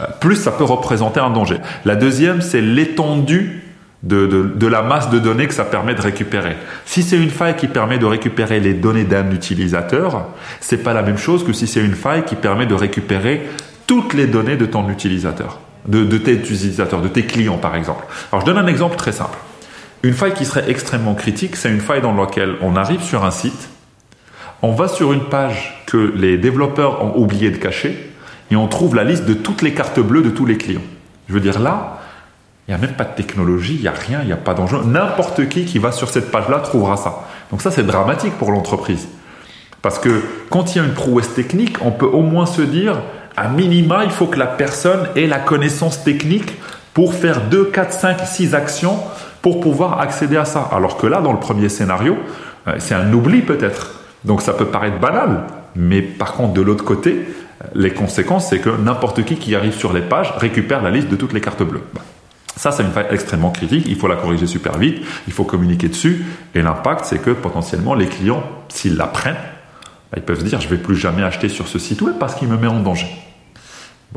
euh, 0.00 0.06
plus 0.20 0.36
ça 0.36 0.52
peut 0.52 0.64
représenter 0.64 1.20
un 1.20 1.28
danger. 1.28 1.58
La 1.84 1.96
deuxième, 1.96 2.40
c'est 2.40 2.62
l'étendue 2.62 3.67
de, 4.02 4.66
la 4.66 4.82
masse 4.82 5.10
de 5.10 5.18
données 5.18 5.46
que 5.46 5.54
ça 5.54 5.64
permet 5.64 5.94
de 5.94 6.00
récupérer. 6.00 6.56
Si 6.84 7.02
c'est 7.02 7.16
une 7.16 7.30
faille 7.30 7.56
qui 7.56 7.66
permet 7.66 7.98
de 7.98 8.06
récupérer 8.06 8.60
les 8.60 8.74
données 8.74 9.04
d'un 9.04 9.30
utilisateur, 9.30 10.28
c'est 10.60 10.82
pas 10.82 10.92
la 10.92 11.02
même 11.02 11.18
chose 11.18 11.44
que 11.44 11.52
si 11.52 11.66
c'est 11.66 11.84
une 11.84 11.94
faille 11.94 12.24
qui 12.24 12.36
permet 12.36 12.66
de 12.66 12.74
récupérer 12.74 13.48
toutes 13.86 14.14
les 14.14 14.26
données 14.26 14.56
de 14.56 14.66
ton 14.66 14.88
utilisateur, 14.88 15.60
de, 15.86 16.04
de 16.04 16.18
tes 16.18 16.34
utilisateurs, 16.34 17.00
de 17.00 17.08
tes 17.08 17.24
clients 17.24 17.58
par 17.58 17.74
exemple. 17.74 18.04
Alors 18.30 18.42
je 18.42 18.46
donne 18.46 18.58
un 18.58 18.66
exemple 18.66 18.96
très 18.96 19.12
simple. 19.12 19.38
Une 20.04 20.14
faille 20.14 20.34
qui 20.34 20.44
serait 20.44 20.70
extrêmement 20.70 21.14
critique, 21.14 21.56
c'est 21.56 21.70
une 21.70 21.80
faille 21.80 22.02
dans 22.02 22.14
laquelle 22.14 22.54
on 22.62 22.76
arrive 22.76 23.02
sur 23.02 23.24
un 23.24 23.32
site, 23.32 23.68
on 24.62 24.72
va 24.72 24.86
sur 24.86 25.12
une 25.12 25.24
page 25.24 25.84
que 25.86 26.12
les 26.16 26.36
développeurs 26.36 27.04
ont 27.04 27.20
oublié 27.20 27.50
de 27.50 27.56
cacher 27.56 28.12
et 28.50 28.56
on 28.56 28.68
trouve 28.68 28.94
la 28.94 29.04
liste 29.04 29.24
de 29.24 29.34
toutes 29.34 29.62
les 29.62 29.74
cartes 29.74 29.98
bleues 29.98 30.22
de 30.22 30.30
tous 30.30 30.46
les 30.46 30.56
clients. 30.56 30.82
Je 31.28 31.34
veux 31.34 31.40
dire 31.40 31.58
là, 31.58 31.97
il 32.68 32.72
n'y 32.72 32.74
a 32.74 32.86
même 32.86 32.96
pas 32.96 33.04
de 33.04 33.14
technologie, 33.14 33.76
il 33.76 33.80
n'y 33.80 33.88
a 33.88 33.92
rien, 33.92 34.20
il 34.20 34.26
n'y 34.26 34.32
a 34.32 34.36
pas 34.36 34.52
d'enjeu. 34.52 34.82
N'importe 34.84 35.48
qui 35.48 35.64
qui 35.64 35.78
va 35.78 35.90
sur 35.90 36.10
cette 36.10 36.30
page-là 36.30 36.58
trouvera 36.58 36.98
ça. 36.98 37.24
Donc 37.50 37.62
ça, 37.62 37.70
c'est 37.70 37.82
dramatique 37.82 38.34
pour 38.34 38.52
l'entreprise. 38.52 39.08
Parce 39.80 39.98
que 39.98 40.22
quand 40.50 40.74
il 40.74 40.78
y 40.78 40.80
a 40.82 40.84
une 40.84 40.92
prouesse 40.92 41.32
technique, 41.32 41.78
on 41.80 41.92
peut 41.92 42.06
au 42.06 42.20
moins 42.20 42.44
se 42.44 42.60
dire, 42.60 43.00
à 43.38 43.48
minima, 43.48 44.04
il 44.04 44.10
faut 44.10 44.26
que 44.26 44.38
la 44.38 44.46
personne 44.46 45.08
ait 45.16 45.26
la 45.26 45.38
connaissance 45.38 46.04
technique 46.04 46.58
pour 46.92 47.14
faire 47.14 47.40
2, 47.48 47.66
4, 47.66 47.92
5, 47.92 48.20
6 48.26 48.54
actions 48.54 48.98
pour 49.40 49.60
pouvoir 49.60 50.00
accéder 50.00 50.36
à 50.36 50.44
ça. 50.44 50.68
Alors 50.70 50.98
que 50.98 51.06
là, 51.06 51.22
dans 51.22 51.32
le 51.32 51.40
premier 51.40 51.70
scénario, 51.70 52.18
euh, 52.66 52.74
c'est 52.80 52.94
un 52.94 53.10
oubli 53.14 53.40
peut-être. 53.40 54.00
Donc 54.24 54.42
ça 54.42 54.52
peut 54.52 54.66
paraître 54.66 54.98
banal, 54.98 55.44
mais 55.74 56.02
par 56.02 56.34
contre, 56.34 56.52
de 56.52 56.60
l'autre 56.60 56.84
côté, 56.84 57.28
les 57.74 57.92
conséquences, 57.92 58.50
c'est 58.50 58.58
que 58.58 58.70
n'importe 58.70 59.24
qui 59.24 59.36
qui 59.36 59.54
arrive 59.54 59.74
sur 59.74 59.94
les 59.94 60.02
pages 60.02 60.34
récupère 60.36 60.82
la 60.82 60.90
liste 60.90 61.08
de 61.08 61.16
toutes 61.16 61.32
les 61.32 61.40
cartes 61.40 61.62
bleues. 61.62 61.84
Ça, 62.58 62.72
c'est 62.72 62.82
une 62.82 62.90
faille 62.90 63.06
extrêmement 63.10 63.50
critique. 63.50 63.86
Il 63.86 63.94
faut 63.94 64.08
la 64.08 64.16
corriger 64.16 64.48
super 64.48 64.78
vite. 64.78 65.00
Il 65.28 65.32
faut 65.32 65.44
communiquer 65.44 65.88
dessus. 65.88 66.24
Et 66.56 66.60
l'impact, 66.60 67.04
c'est 67.04 67.22
que 67.22 67.30
potentiellement, 67.30 67.94
les 67.94 68.06
clients, 68.06 68.42
s'ils 68.68 68.96
la 68.96 69.06
prennent, 69.06 69.36
bah, 70.10 70.16
ils 70.16 70.24
peuvent 70.24 70.40
se 70.40 70.44
dire, 70.44 70.60
je 70.60 70.66
vais 70.66 70.76
plus 70.76 70.96
jamais 70.96 71.22
acheter 71.22 71.48
sur 71.48 71.68
ce 71.68 71.78
site 71.78 72.02
web 72.02 72.16
parce 72.18 72.34
qu'il 72.34 72.48
me 72.48 72.56
met 72.56 72.66
en 72.66 72.80
danger. 72.80 73.06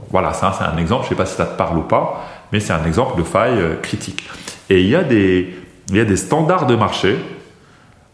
voilà, 0.10 0.34
ça, 0.34 0.56
c'est 0.58 0.64
un 0.64 0.78
exemple. 0.78 1.04
Je 1.04 1.10
sais 1.10 1.16
pas 1.16 1.28
si 1.28 1.36
ça 1.36 1.46
te 1.46 1.56
parle 1.56 1.78
ou 1.78 1.84
pas, 1.84 2.28
mais 2.52 2.60
c'est 2.60 2.74
un 2.74 2.84
exemple 2.84 3.16
de 3.16 3.24
faille 3.24 3.60
euh, 3.60 3.76
critique. 3.76 4.28
Et 4.72 4.82
il 4.82 4.88
y 4.88 4.96
a 4.96 5.04
des, 5.04 5.56
il 5.90 5.98
y 5.98 6.00
a 6.00 6.06
des 6.06 6.18
standards 6.18 6.66
de 6.66 6.76
marché 6.76 7.18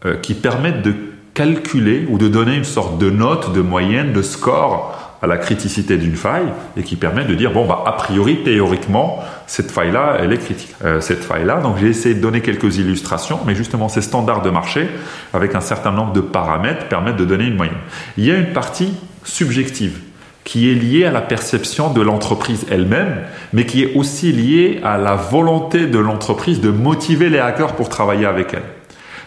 euh, 0.06 0.18
qui 0.18 0.34
permettent 0.34 0.82
de 0.82 0.94
calculer 1.36 2.06
ou 2.10 2.18
de 2.18 2.28
donner 2.28 2.56
une 2.56 2.66
sorte 2.66 2.98
de 2.98 3.10
note, 3.10 3.54
de 3.54 3.62
moyenne, 3.62 4.12
de 4.12 4.22
score 4.22 4.98
à 5.22 5.28
la 5.28 5.38
criticité 5.38 5.98
d'une 5.98 6.16
faille 6.16 6.48
et 6.76 6.84
qui 6.84 6.96
permet 6.96 7.26
de 7.26 7.34
dire 7.34 7.52
bon 7.52 7.66
bah 7.66 7.84
a 7.86 7.92
priori 7.94 8.44
théoriquement 8.44 9.24
cette 9.48 9.72
faille 9.72 9.92
là 9.92 10.18
elle 10.20 10.32
est 10.32 10.38
critique 10.38 10.76
euh, 10.86 11.02
cette 11.02 11.24
faille 11.24 11.46
là 11.46 11.62
donc 11.62 11.78
j'ai 11.80 11.88
essayé 11.88 12.14
de 12.14 12.22
donner 12.22 12.42
quelques 12.42 12.78
illustrations 12.78 13.40
mais 13.46 13.56
justement 13.56 13.90
ces 13.90 14.02
standards 14.02 14.44
de 14.44 14.50
marché 14.50 14.88
avec 15.34 15.56
un 15.56 15.62
certain 15.62 15.92
nombre 15.92 16.14
de 16.14 16.22
paramètres 16.22 16.88
permettent 16.88 17.18
de 17.18 17.26
donner 17.26 17.46
une 17.46 17.56
moyenne 17.56 17.78
il 18.18 18.26
y 18.26 18.32
a 18.32 18.36
une 18.36 18.54
partie 18.54 18.94
subjective 19.24 20.00
qui 20.48 20.72
est 20.72 20.76
liée 20.76 21.04
à 21.04 21.12
la 21.12 21.20
perception 21.20 21.92
de 21.92 22.02
l'entreprise 22.02 22.66
elle-même, 22.72 23.18
mais 23.52 23.66
qui 23.66 23.84
est 23.84 23.98
aussi 23.98 24.32
liée 24.32 24.80
à 24.82 24.98
la 24.98 25.16
volonté 25.16 25.88
de 25.88 26.00
l'entreprise 26.00 26.62
de 26.62 26.70
motiver 26.70 27.28
les 27.28 27.38
hackers 27.38 27.76
pour 27.76 27.90
travailler 27.90 28.26
avec 28.26 28.54
elle. 28.54 28.64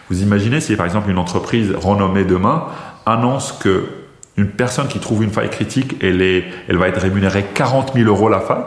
Vous 0.09 0.23
imaginez 0.23 0.59
si 0.61 0.75
par 0.75 0.87
exemple 0.87 1.11
une 1.11 1.19
entreprise 1.19 1.75
renommée 1.79 2.25
demain 2.25 2.65
annonce 3.05 3.51
que 3.51 3.85
une 4.35 4.47
personne 4.47 4.87
qui 4.87 4.97
trouve 4.97 5.23
une 5.23 5.29
faille 5.29 5.51
critique, 5.51 5.95
elle, 6.01 6.23
elle 6.23 6.77
va 6.77 6.87
être 6.87 6.99
rémunérée 6.99 7.45
40 7.53 7.93
000 7.93 8.09
euros 8.09 8.27
la 8.27 8.39
faille. 8.39 8.63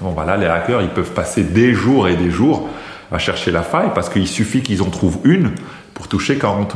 Bon, 0.00 0.10
voilà, 0.10 0.36
les 0.36 0.46
hackers, 0.46 0.82
ils 0.82 0.88
peuvent 0.88 1.12
passer 1.12 1.42
des 1.42 1.72
jours 1.72 2.08
et 2.08 2.16
des 2.16 2.30
jours 2.30 2.68
à 3.12 3.18
chercher 3.18 3.50
la 3.50 3.62
faille 3.62 3.90
parce 3.94 4.08
qu'il 4.08 4.26
suffit 4.26 4.62
qu'ils 4.62 4.82
en 4.82 4.90
trouvent 4.90 5.18
une 5.24 5.52
pour 5.94 6.08
toucher 6.08 6.36
40 6.36 6.74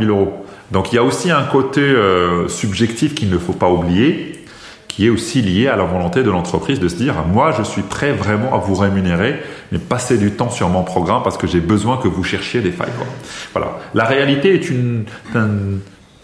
000, 0.00 0.10
euros. 0.10 0.44
Donc 0.72 0.92
il 0.92 0.96
y 0.96 0.98
a 0.98 1.04
aussi 1.04 1.30
un 1.30 1.44
côté 1.44 1.80
euh, 1.80 2.48
subjectif 2.48 3.14
qu'il 3.14 3.30
ne 3.30 3.38
faut 3.38 3.52
pas 3.52 3.70
oublier, 3.70 4.44
qui 4.88 5.06
est 5.06 5.10
aussi 5.10 5.40
lié 5.40 5.68
à 5.68 5.76
la 5.76 5.84
volonté 5.84 6.24
de 6.24 6.30
l'entreprise 6.30 6.80
de 6.80 6.88
se 6.88 6.96
dire 6.96 7.14
moi 7.32 7.54
je 7.56 7.62
suis 7.62 7.82
prêt 7.82 8.12
vraiment 8.12 8.52
à 8.54 8.58
vous 8.58 8.74
rémunérer, 8.74 9.40
mais 9.70 9.78
passer 9.78 10.18
du 10.18 10.32
temps 10.32 10.50
sur 10.50 10.68
mon 10.68 10.82
programme 10.82 11.22
parce 11.22 11.38
que 11.38 11.46
j'ai 11.46 11.60
besoin 11.60 11.98
que 11.98 12.08
vous 12.08 12.24
cherchiez 12.24 12.60
des 12.60 12.72
failles. 12.72 12.88
Voilà. 13.52 13.78
La 13.94 14.04
réalité 14.04 14.54
est 14.54 14.68
une, 14.68 15.04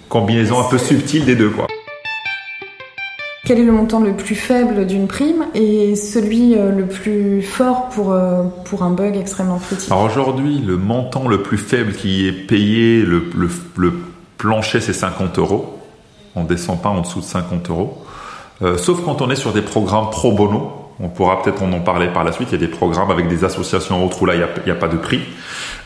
combinaison 0.09 0.61
un 0.61 0.69
peu 0.69 0.79
subtile 0.79 1.25
des 1.25 1.37
deux. 1.37 1.51
Quoi. 1.51 1.67
Quel 3.45 3.59
est 3.59 3.65
le 3.65 3.73
montant 3.73 4.01
le 4.01 4.17
plus 4.17 4.37
faible 4.37 4.87
d'une 4.87 5.07
prime 5.07 5.45
et 5.55 5.97
celui 5.97 6.57
euh, 6.57 6.73
le 6.73 6.87
plus 6.87 7.43
fort 7.43 7.91
pour, 7.91 8.13
euh, 8.13 8.45
pour 8.65 8.83
un 8.83 8.91
bug 8.91 9.19
extrêmement 9.19 9.59
critique? 9.59 9.93
Alors 9.93 10.05
aujourd'hui, 10.05 10.61
le 10.61 10.79
montant 10.79 11.29
le 11.29 11.43
plus 11.43 11.59
faible 11.59 11.93
qui 11.93 12.27
est 12.27 12.33
payé, 12.33 13.03
le, 13.03 13.23
plancher, 14.39 14.81
c'est 14.81 14.95
50 14.95 15.39
euros. 15.39 15.79
On 16.35 16.45
ne 16.45 16.49
descend 16.49 16.81
pas 16.81 16.89
en 16.89 17.03
dessous 17.03 17.21
de 17.21 17.25
50 17.27 17.69
euros. 17.69 18.03
Euh, 18.63 18.79
sauf 18.79 19.05
quand 19.05 19.21
on 19.21 19.29
est 19.31 19.37
sur 19.37 19.53
des 19.53 19.63
programmes 19.63 20.09
pro 20.09 20.33
bono, 20.33 20.73
on 21.01 21.09
pourra 21.09 21.43
peut-être 21.43 21.63
en 21.63 21.81
parler 21.81 22.09
par 22.09 22.25
la 22.25 22.33
suite. 22.33 22.49
Il 22.53 22.61
y 22.61 22.65
a 22.65 22.67
des 22.67 22.73
programmes 22.73 23.11
avec 23.11 23.29
des 23.29 23.45
associations 23.45 24.05
autres 24.05 24.23
où 24.23 24.27
là, 24.27 24.35
il 24.35 24.47
n'y 24.65 24.71
a, 24.71 24.75
pas 24.75 24.89
de 24.89 24.97
prix. 24.97 25.21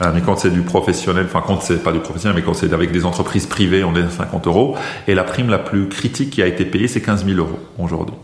Euh, 0.02 0.12
mais 0.14 0.20
quand 0.20 0.36
c'est 0.36 0.50
du 0.50 0.60
professionnel, 0.60 1.26
enfin 1.26 1.42
quand 1.44 1.60
c'est 1.60 1.82
pas 1.82 1.92
du 1.92 2.00
professionnel, 2.00 2.36
mais 2.36 2.42
quand 2.42 2.54
c'est 2.54 2.72
avec 2.72 2.92
des 2.92 3.04
entreprises 3.04 3.46
privées, 3.46 3.84
on 3.84 3.94
est 3.96 4.02
à 4.02 4.10
50 4.10 4.46
euros. 4.46 4.76
Et 5.06 5.14
la 5.14 5.24
prime 5.24 5.48
la 5.48 5.58
plus 5.58 5.88
critique 5.88 6.30
qui 6.30 6.42
a 6.42 6.46
été 6.46 6.64
payée, 6.64 6.88
c'est 6.88 7.00
15 7.00 7.24
000 7.24 7.38
euros 7.38 7.58
aujourd'hui. 7.78 8.14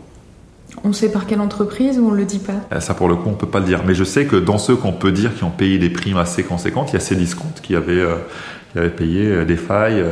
On 0.83 0.93
sait 0.93 1.11
par 1.11 1.25
quelle 1.25 1.41
entreprise 1.41 1.97
ou 1.97 2.09
on 2.09 2.11
le 2.11 2.25
dit 2.25 2.39
pas? 2.39 2.53
Euh, 2.71 2.79
Ça, 2.79 2.93
pour 2.93 3.07
le 3.07 3.15
coup, 3.15 3.29
on 3.29 3.33
peut 3.33 3.47
pas 3.47 3.59
le 3.59 3.65
dire. 3.65 3.81
Mais 3.85 3.95
je 3.95 4.03
sais 4.03 4.25
que 4.25 4.35
dans 4.35 4.59
ceux 4.59 4.75
qu'on 4.75 4.91
peut 4.91 5.11
dire 5.11 5.35
qui 5.35 5.43
ont 5.43 5.49
payé 5.49 5.79
des 5.79 5.89
primes 5.89 6.17
assez 6.17 6.43
conséquentes, 6.43 6.91
il 6.91 6.93
y 6.93 6.97
a 6.97 7.01
ces 7.01 7.15
discounts 7.15 7.61
qui 7.63 7.75
avaient, 7.75 7.93
euh, 7.93 8.17
qui 8.71 8.79
avaient 8.79 8.89
payé 8.89 9.45
des 9.45 9.57
failles, 9.57 10.03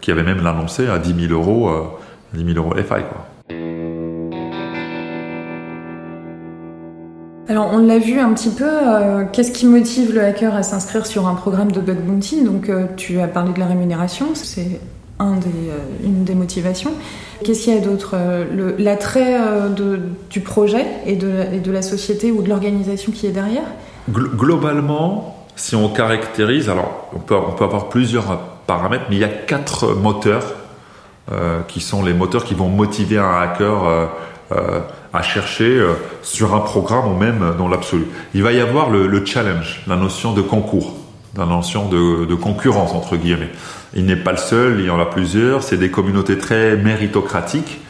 qui 0.00 0.10
avaient 0.10 0.24
même 0.24 0.42
l'annoncé 0.42 0.88
à 0.88 0.98
10 0.98 1.28
000 1.28 1.32
euros, 1.32 1.70
10 2.34 2.44
000 2.44 2.58
euros 2.58 2.74
les 2.74 2.82
failles, 2.82 3.04
quoi. 3.08 3.26
Alors 7.48 7.70
on 7.72 7.78
l'a 7.78 7.98
vu 7.98 8.18
un 8.18 8.32
petit 8.32 8.50
peu, 8.50 8.68
euh, 8.68 9.24
qu'est-ce 9.32 9.52
qui 9.52 9.66
motive 9.66 10.12
le 10.12 10.24
hacker 10.24 10.54
à 10.54 10.64
s'inscrire 10.64 11.06
sur 11.06 11.28
un 11.28 11.34
programme 11.34 11.70
de 11.70 11.80
bug 11.80 11.98
bounty 11.98 12.42
Donc 12.42 12.68
euh, 12.68 12.86
tu 12.96 13.20
as 13.20 13.28
parlé 13.28 13.52
de 13.52 13.60
la 13.60 13.66
rémunération, 13.66 14.34
c'est 14.34 14.80
euh, 15.20 15.24
une 16.02 16.24
des 16.24 16.34
motivations. 16.34 16.90
Qu'est-ce 17.44 17.64
qu'il 17.64 17.74
y 17.74 17.76
a 17.76 17.80
d'autre 17.80 18.16
L'attrait 18.78 19.38
du 20.30 20.40
projet 20.40 20.86
et 21.06 21.14
de, 21.14 21.70
la 21.70 21.82
société 21.82 22.32
ou 22.32 22.42
de 22.42 22.48
l'organisation 22.48 23.12
qui 23.12 23.26
est 23.26 23.30
derrière? 23.30 23.64
Globalement, 24.10 25.36
si 25.54 25.76
on 25.76 25.88
caractérise, 25.88 26.68
alors 26.68 27.08
on 27.14 27.18
peut 27.18 27.64
avoir 27.64 27.88
plusieurs 27.88 28.38
paramètres, 28.66 29.04
mais 29.10 29.16
il 29.16 29.20
y 29.20 29.24
a 29.24 29.28
quatre 29.28 29.94
moteurs 29.94 30.54
qui 31.68 31.80
sont 31.80 32.02
les 32.02 32.14
moteurs 32.14 32.44
qui 32.44 32.54
vont 32.54 32.68
motiver 32.68 33.18
un 33.18 33.38
hacker 33.42 34.08
à 34.50 35.22
chercher 35.22 35.78
euh, 35.78 35.94
sur 36.22 36.54
un 36.54 36.60
programme 36.60 37.08
ou 37.08 37.16
même 37.16 37.54
dans 37.58 37.68
l'absolu. 37.68 38.06
Il 38.34 38.42
va 38.42 38.52
y 38.52 38.60
avoir 38.60 38.90
le, 38.90 39.24
challenge, 39.24 39.82
la 39.86 39.96
notion 39.96 40.32
de 40.32 40.42
concours, 40.42 40.94
la 41.36 41.46
notion 41.46 41.88
de, 41.88 42.34
concurrence 42.34 42.92
entre 42.92 43.16
guillemets. 43.16 43.50
Il 43.94 44.04
n'est 44.04 44.16
pas 44.16 44.32
le 44.32 44.38
seul, 44.38 44.80
il 44.80 44.86
y 44.86 44.90
en 44.90 45.00
a 45.00 45.06
plusieurs. 45.06 45.62
C'est 45.62 45.78
des 45.78 45.90
communautés 45.90 46.38
très 46.38 46.76
méritocratiques. 46.76 47.80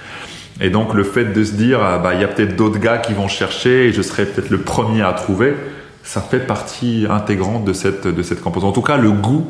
Et 0.60 0.70
donc 0.70 0.94
le 0.94 1.04
fait 1.04 1.24
de 1.24 1.44
se 1.44 1.52
dire, 1.52 1.82
ah, 1.82 1.98
bah 1.98 2.14
il 2.14 2.20
y 2.20 2.24
a 2.24 2.28
peut-être 2.28 2.56
d'autres 2.56 2.78
gars 2.78 2.98
qui 2.98 3.12
vont 3.12 3.28
chercher 3.28 3.88
et 3.88 3.92
je 3.92 4.00
serai 4.00 4.24
peut-être 4.24 4.50
le 4.50 4.58
premier 4.58 5.02
à 5.02 5.12
trouver, 5.12 5.54
ça 6.02 6.22
fait 6.22 6.38
partie 6.38 7.06
intégrante 7.10 7.64
de 7.64 7.72
cette 7.72 8.06
de 8.06 8.22
cette 8.22 8.40
composante. 8.40 8.70
En 8.70 8.72
tout 8.72 8.86
cas, 8.86 8.96
le 8.96 9.10
goût 9.10 9.46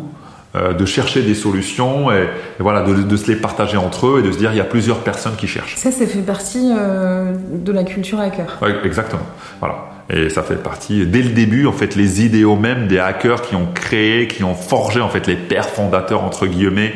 euh, 0.57 0.73
de 0.73 0.87
chercher 0.87 1.23
des 1.23 1.35
solutions 1.35 2.11
et, 2.11 2.29
voilà, 2.61 2.83
de, 2.83 3.17
se 3.17 3.31
les 3.31 3.37
partager 3.37 3.77
entre 3.77 4.07
eux 4.07 4.21
et 4.21 4.27
de 4.27 4.33
se 4.33 4.39
dire 4.39 4.53
il 4.53 4.57
y 4.57 4.61
a 4.61 4.65
plusieurs 4.65 5.01
personnes 5.01 5.37
qui 5.37 5.47
cherchent. 5.47 5.77
Ça, 5.77 5.91
ça 5.91 6.07
fait 6.07 6.21
partie 6.21 6.73
euh, 6.73 7.35
de 7.53 7.73
la 7.73 7.85
culture 7.85 8.21
hacker. 8.21 8.59
Oui, 8.63 8.71
exactement. 8.85 9.27
Voilà. 9.61 9.89
Et 10.09 10.31
ça 10.31 10.43
fait 10.43 10.63
partie, 10.63 11.05
dès 11.05 11.23
le 11.23 11.31
début, 11.31 11.67
en 11.67 11.73
fait, 11.73 11.95
les 11.95 12.25
idéaux 12.25 12.57
même 12.57 12.87
des 12.87 12.99
hackers 12.99 13.43
qui 13.43 13.57
ont 13.57 13.67
créé, 13.75 14.29
qui 14.29 14.45
ont 14.45 14.55
forgé, 14.55 15.01
en 15.01 15.09
fait, 15.09 15.27
les 15.27 15.35
pères 15.35 15.69
fondateurs, 15.69 16.23
entre 16.23 16.47
guillemets, 16.47 16.95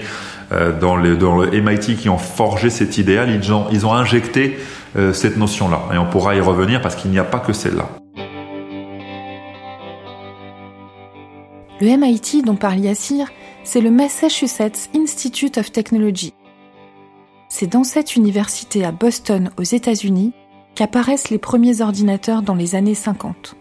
euh, 0.52 0.72
dans, 0.78 0.96
le, 0.96 1.16
dans 1.16 1.36
le 1.36 1.50
MIT, 1.50 1.96
qui 1.96 2.08
ont 2.08 2.18
forgé 2.18 2.70
cet 2.70 2.98
idéal, 2.98 3.28
ils 3.30 3.52
ont, 3.52 3.66
ils 3.72 3.84
ont 3.84 3.92
injecté 3.92 4.58
cette 5.12 5.36
notion-là. 5.36 5.82
Et 5.94 5.98
on 5.98 6.06
pourra 6.06 6.34
y 6.34 6.40
revenir 6.40 6.80
parce 6.80 6.96
qu'il 6.96 7.12
n'y 7.12 7.18
a 7.20 7.24
pas 7.24 7.38
que 7.38 7.52
celle-là. 7.52 7.88
Le 11.80 11.96
MIT 11.96 12.42
dont 12.44 12.56
parle 12.56 12.80
Yassir 12.80 13.28
c'est 13.62 13.80
le 13.80 13.90
Massachusetts 13.90 14.90
Institute 14.94 15.58
of 15.58 15.70
Technology. 15.72 16.32
C'est 17.48 17.66
dans 17.66 17.84
cette 17.84 18.16
université 18.16 18.84
à 18.84 18.92
Boston, 18.92 19.50
aux 19.58 19.62
États-Unis, 19.62 20.32
qu'apparaissent 20.74 21.30
les 21.30 21.38
premiers 21.38 21.80
ordinateurs 21.80 22.42
dans 22.42 22.54
les 22.54 22.74
années 22.74 22.94
50. 22.94 23.56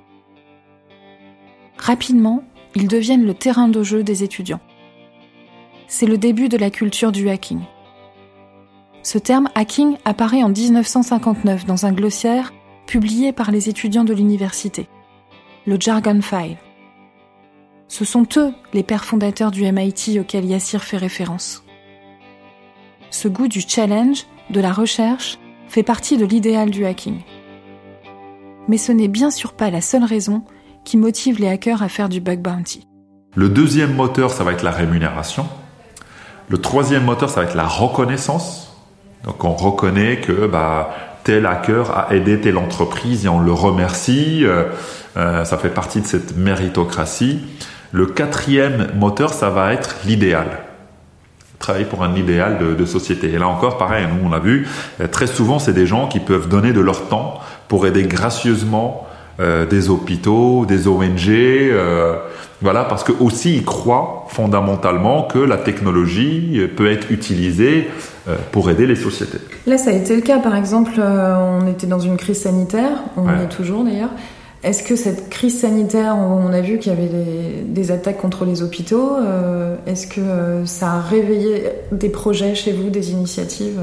Rapidement, 1.78 2.44
ils 2.76 2.88
deviennent 2.88 3.26
le 3.26 3.34
terrain 3.34 3.68
de 3.68 3.84
jeu 3.84 4.04
des 4.04 4.24
étudiants. 4.24 4.62
C'est 5.88 6.06
le 6.06 6.18
début 6.18 6.50
de 6.50 6.58
la 6.58 6.70
culture 6.70 7.12
du 7.12 7.30
hacking. 7.30 7.62
Ce 9.02 9.18
terme 9.18 9.50
hacking 9.56 9.98
apparaît 10.06 10.44
en 10.44 10.50
1959 10.50 11.66
dans 11.66 11.86
un 11.86 11.94
glossaire 11.94 12.54
publié 12.86 13.32
par 13.32 13.52
les 13.52 13.70
étudiants 13.70 14.04
de 14.04 14.14
l'université, 14.14 14.88
le 15.66 15.78
Jargon 15.80 16.22
File. 16.22 16.58
Ce 17.90 18.06
sont 18.06 18.28
eux 18.38 18.54
les 18.72 18.84
pères 18.84 19.04
fondateurs 19.04 19.50
du 19.50 19.70
MIT 19.70 20.20
auquel 20.20 20.46
Yassir 20.46 20.84
fait 20.84 20.98
référence. 20.98 21.64
Ce 23.10 23.28
goût 23.28 23.48
du 23.48 23.62
challenge, 23.68 24.26
de 24.52 24.62
la 24.62 24.72
recherche, 24.72 25.40
fait 25.68 25.82
partie 25.82 26.16
de 26.16 26.26
l'idéal 26.26 26.70
du 26.70 26.86
hacking. 26.86 27.22
Mais 28.68 28.78
ce 28.78 28.92
n'est 28.92 29.08
bien 29.08 29.32
sûr 29.32 29.54
pas 29.54 29.72
la 29.72 29.82
seule 29.82 30.04
raison 30.04 30.44
qui 30.86 30.98
motive 30.98 31.40
les 31.40 31.50
hackers 31.50 31.82
à 31.82 31.90
faire 31.90 32.10
du 32.10 32.22
bug 32.22 32.42
bounty. 32.42 32.86
Le 33.36 33.50
deuxième 33.50 33.96
moteur, 33.96 34.30
ça 34.30 34.44
va 34.44 34.52
être 34.52 34.64
la 34.64 34.72
rémunération. 34.72 35.48
Le 36.48 36.60
troisième 36.60 37.06
moteur, 37.06 37.30
ça 37.30 37.42
va 37.42 37.48
être 37.48 37.56
la 37.56 37.68
reconnaissance. 37.68 38.78
Donc 39.24 39.44
on 39.44 39.56
reconnaît 39.56 40.22
que 40.22 40.46
bah, 40.46 40.96
tel 41.24 41.48
hacker 41.48 41.90
a 41.90 42.14
aidé 42.14 42.40
telle 42.40 42.60
entreprise 42.60 43.26
et 43.26 43.30
on 43.30 43.40
le 43.40 43.52
remercie. 43.52 44.46
Euh, 44.46 44.66
euh, 45.18 45.44
ça 45.44 45.58
fait 45.58 45.70
partie 45.70 46.02
de 46.02 46.06
cette 46.06 46.38
méritocratie. 46.38 47.40
Le 47.92 48.06
quatrième 48.06 48.90
moteur, 48.96 49.34
ça 49.34 49.50
va 49.50 49.74
être 49.74 49.96
l'idéal. 50.06 50.48
Travailler 51.58 51.86
pour 51.86 52.04
un 52.04 52.16
idéal 52.16 52.58
de, 52.78 52.86
société. 52.86 53.34
Et 53.34 53.38
là 53.38 53.48
encore, 53.48 53.78
pareil, 53.78 54.06
nous 54.08 54.30
on 54.30 54.32
a 54.32 54.40
vu, 54.40 54.68
euh, 55.02 55.08
très 55.08 55.28
souvent 55.28 55.60
c'est 55.60 55.74
des 55.74 55.86
gens 55.86 56.08
qui 56.08 56.20
peuvent 56.20 56.48
donner 56.48 56.72
de 56.72 56.80
leur 56.80 57.10
temps 57.10 57.40
pour 57.68 57.86
aider 57.86 58.04
gracieusement 58.04 59.06
des 59.70 59.90
hôpitaux, 59.90 60.66
des 60.66 60.90
ONG. 60.90 61.72
Voilà, 62.62 62.84
parce 62.84 63.06
que 63.06 63.14
aussi 63.22 63.56
ils 63.56 63.64
croient 63.64 64.26
fondamentalement 64.28 65.24
que 65.24 65.40
la 65.40 65.56
technologie 65.56 66.60
peut 66.76 66.92
être 66.92 67.10
utilisée 67.10 67.90
euh, 68.28 68.36
pour 68.52 68.70
aider 68.70 68.86
les 68.86 68.98
sociétés. 68.98 69.40
Là, 69.66 69.78
ça 69.78 69.92
a 69.92 69.94
été 69.94 70.14
le 70.14 70.22
cas. 70.22 70.40
Par 70.40 70.56
exemple, 70.56 70.92
euh, 71.00 71.36
on 71.36 71.68
était 71.68 71.88
dans 71.88 72.00
une 72.00 72.18
crise 72.18 72.42
sanitaire, 72.42 72.92
on 73.16 73.30
est 73.30 73.48
toujours 73.48 73.84
d'ailleurs. 73.86 74.10
Est-ce 74.64 74.84
que 74.84 74.96
cette 74.96 75.30
crise 75.30 75.62
sanitaire, 75.62 76.16
on 76.18 76.52
a 76.52 76.62
vu 76.62 76.80
qu'il 76.80 76.92
y 76.92 76.96
avait 76.96 77.10
des, 77.64 77.92
attaques 77.92 78.18
contre 78.18 78.44
les 78.46 78.62
hôpitaux, 78.62 79.16
euh, 79.18 79.76
est-ce 79.86 80.06
que 80.06 80.66
ça 80.66 80.94
a 80.94 81.00
réveillé 81.02 81.70
des 81.92 82.10
projets 82.10 82.56
chez 82.56 82.74
vous, 82.74 82.90
des 82.90 83.12
initiatives? 83.12 83.80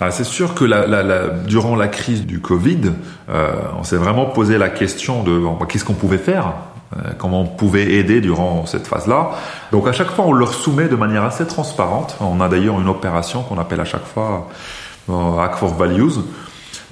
Ah, 0.00 0.12
c'est 0.12 0.24
sûr 0.24 0.54
que 0.54 0.64
la, 0.64 0.86
la, 0.86 1.02
la, 1.02 1.28
durant 1.28 1.74
la 1.74 1.88
crise 1.88 2.24
du 2.24 2.40
Covid, 2.40 2.92
on 3.28 3.82
s'est 3.82 3.96
vraiment 3.96 4.26
posé 4.26 4.56
la 4.56 4.68
question 4.68 5.24
de 5.24 5.40
qu'est-ce 5.66 5.84
qu'on 5.84 5.94
pouvait 5.94 6.18
faire? 6.18 6.54
Euh, 6.96 7.10
comment 7.18 7.42
on 7.42 7.46
pouvait 7.46 7.92
aider 7.92 8.20
durant 8.20 8.64
cette 8.66 8.86
phase-là? 8.86 9.32
Donc 9.72 9.86
à 9.86 9.92
chaque 9.92 10.10
fois, 10.10 10.24
on 10.26 10.32
leur 10.32 10.54
soumet 10.54 10.88
de 10.88 10.96
manière 10.96 11.24
assez 11.24 11.46
transparente. 11.46 12.16
On 12.20 12.40
a 12.40 12.48
d'ailleurs 12.48 12.80
une 12.80 12.88
opération 12.88 13.42
qu'on 13.42 13.58
appelle 13.58 13.80
à 13.80 13.84
chaque 13.84 14.06
fois 14.06 14.48
euh, 15.10 15.38
Hack 15.38 15.56
for 15.56 15.74
Values, 15.74 16.14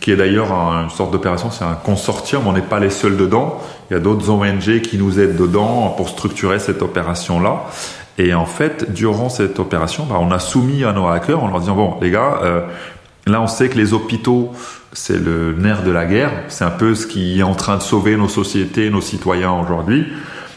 qui 0.06 0.12
est 0.12 0.16
d'ailleurs 0.16 0.52
une 0.52 0.88
sorte 0.88 1.10
d'opération, 1.10 1.50
c'est 1.50 1.64
un 1.64 1.74
consortium, 1.74 2.46
on 2.46 2.52
n'est 2.52 2.60
pas 2.60 2.78
les 2.78 2.90
seuls 2.90 3.16
dedans. 3.16 3.60
Il 3.90 3.94
y 3.94 3.96
a 3.96 3.98
d'autres 3.98 4.30
ONG 4.30 4.80
qui 4.80 4.98
nous 4.98 5.18
aident 5.18 5.34
dedans 5.34 5.92
pour 5.96 6.08
structurer 6.08 6.60
cette 6.60 6.80
opération-là. 6.80 7.64
Et 8.16 8.32
en 8.32 8.46
fait, 8.46 8.92
durant 8.92 9.28
cette 9.28 9.58
opération, 9.58 10.06
bah, 10.08 10.18
on 10.20 10.30
a 10.30 10.38
soumis 10.38 10.84
à 10.84 10.92
nos 10.92 11.08
hackers 11.08 11.42
en 11.42 11.48
leur 11.48 11.58
disant, 11.58 11.74
bon, 11.74 11.96
les 12.00 12.12
gars, 12.12 12.38
euh, 12.44 12.60
là 13.26 13.42
on 13.42 13.48
sait 13.48 13.68
que 13.68 13.76
les 13.76 13.94
hôpitaux 13.94 14.52
c'est 14.92 15.18
le 15.18 15.56
nerf 15.58 15.82
de 15.82 15.90
la 15.90 16.04
guerre. 16.04 16.30
C'est 16.46 16.62
un 16.62 16.70
peu 16.70 16.94
ce 16.94 17.08
qui 17.08 17.40
est 17.40 17.42
en 17.42 17.56
train 17.56 17.76
de 17.76 17.82
sauver 17.82 18.16
nos 18.16 18.28
sociétés, 18.28 18.90
nos 18.90 19.00
citoyens 19.00 19.54
aujourd'hui. 19.60 20.06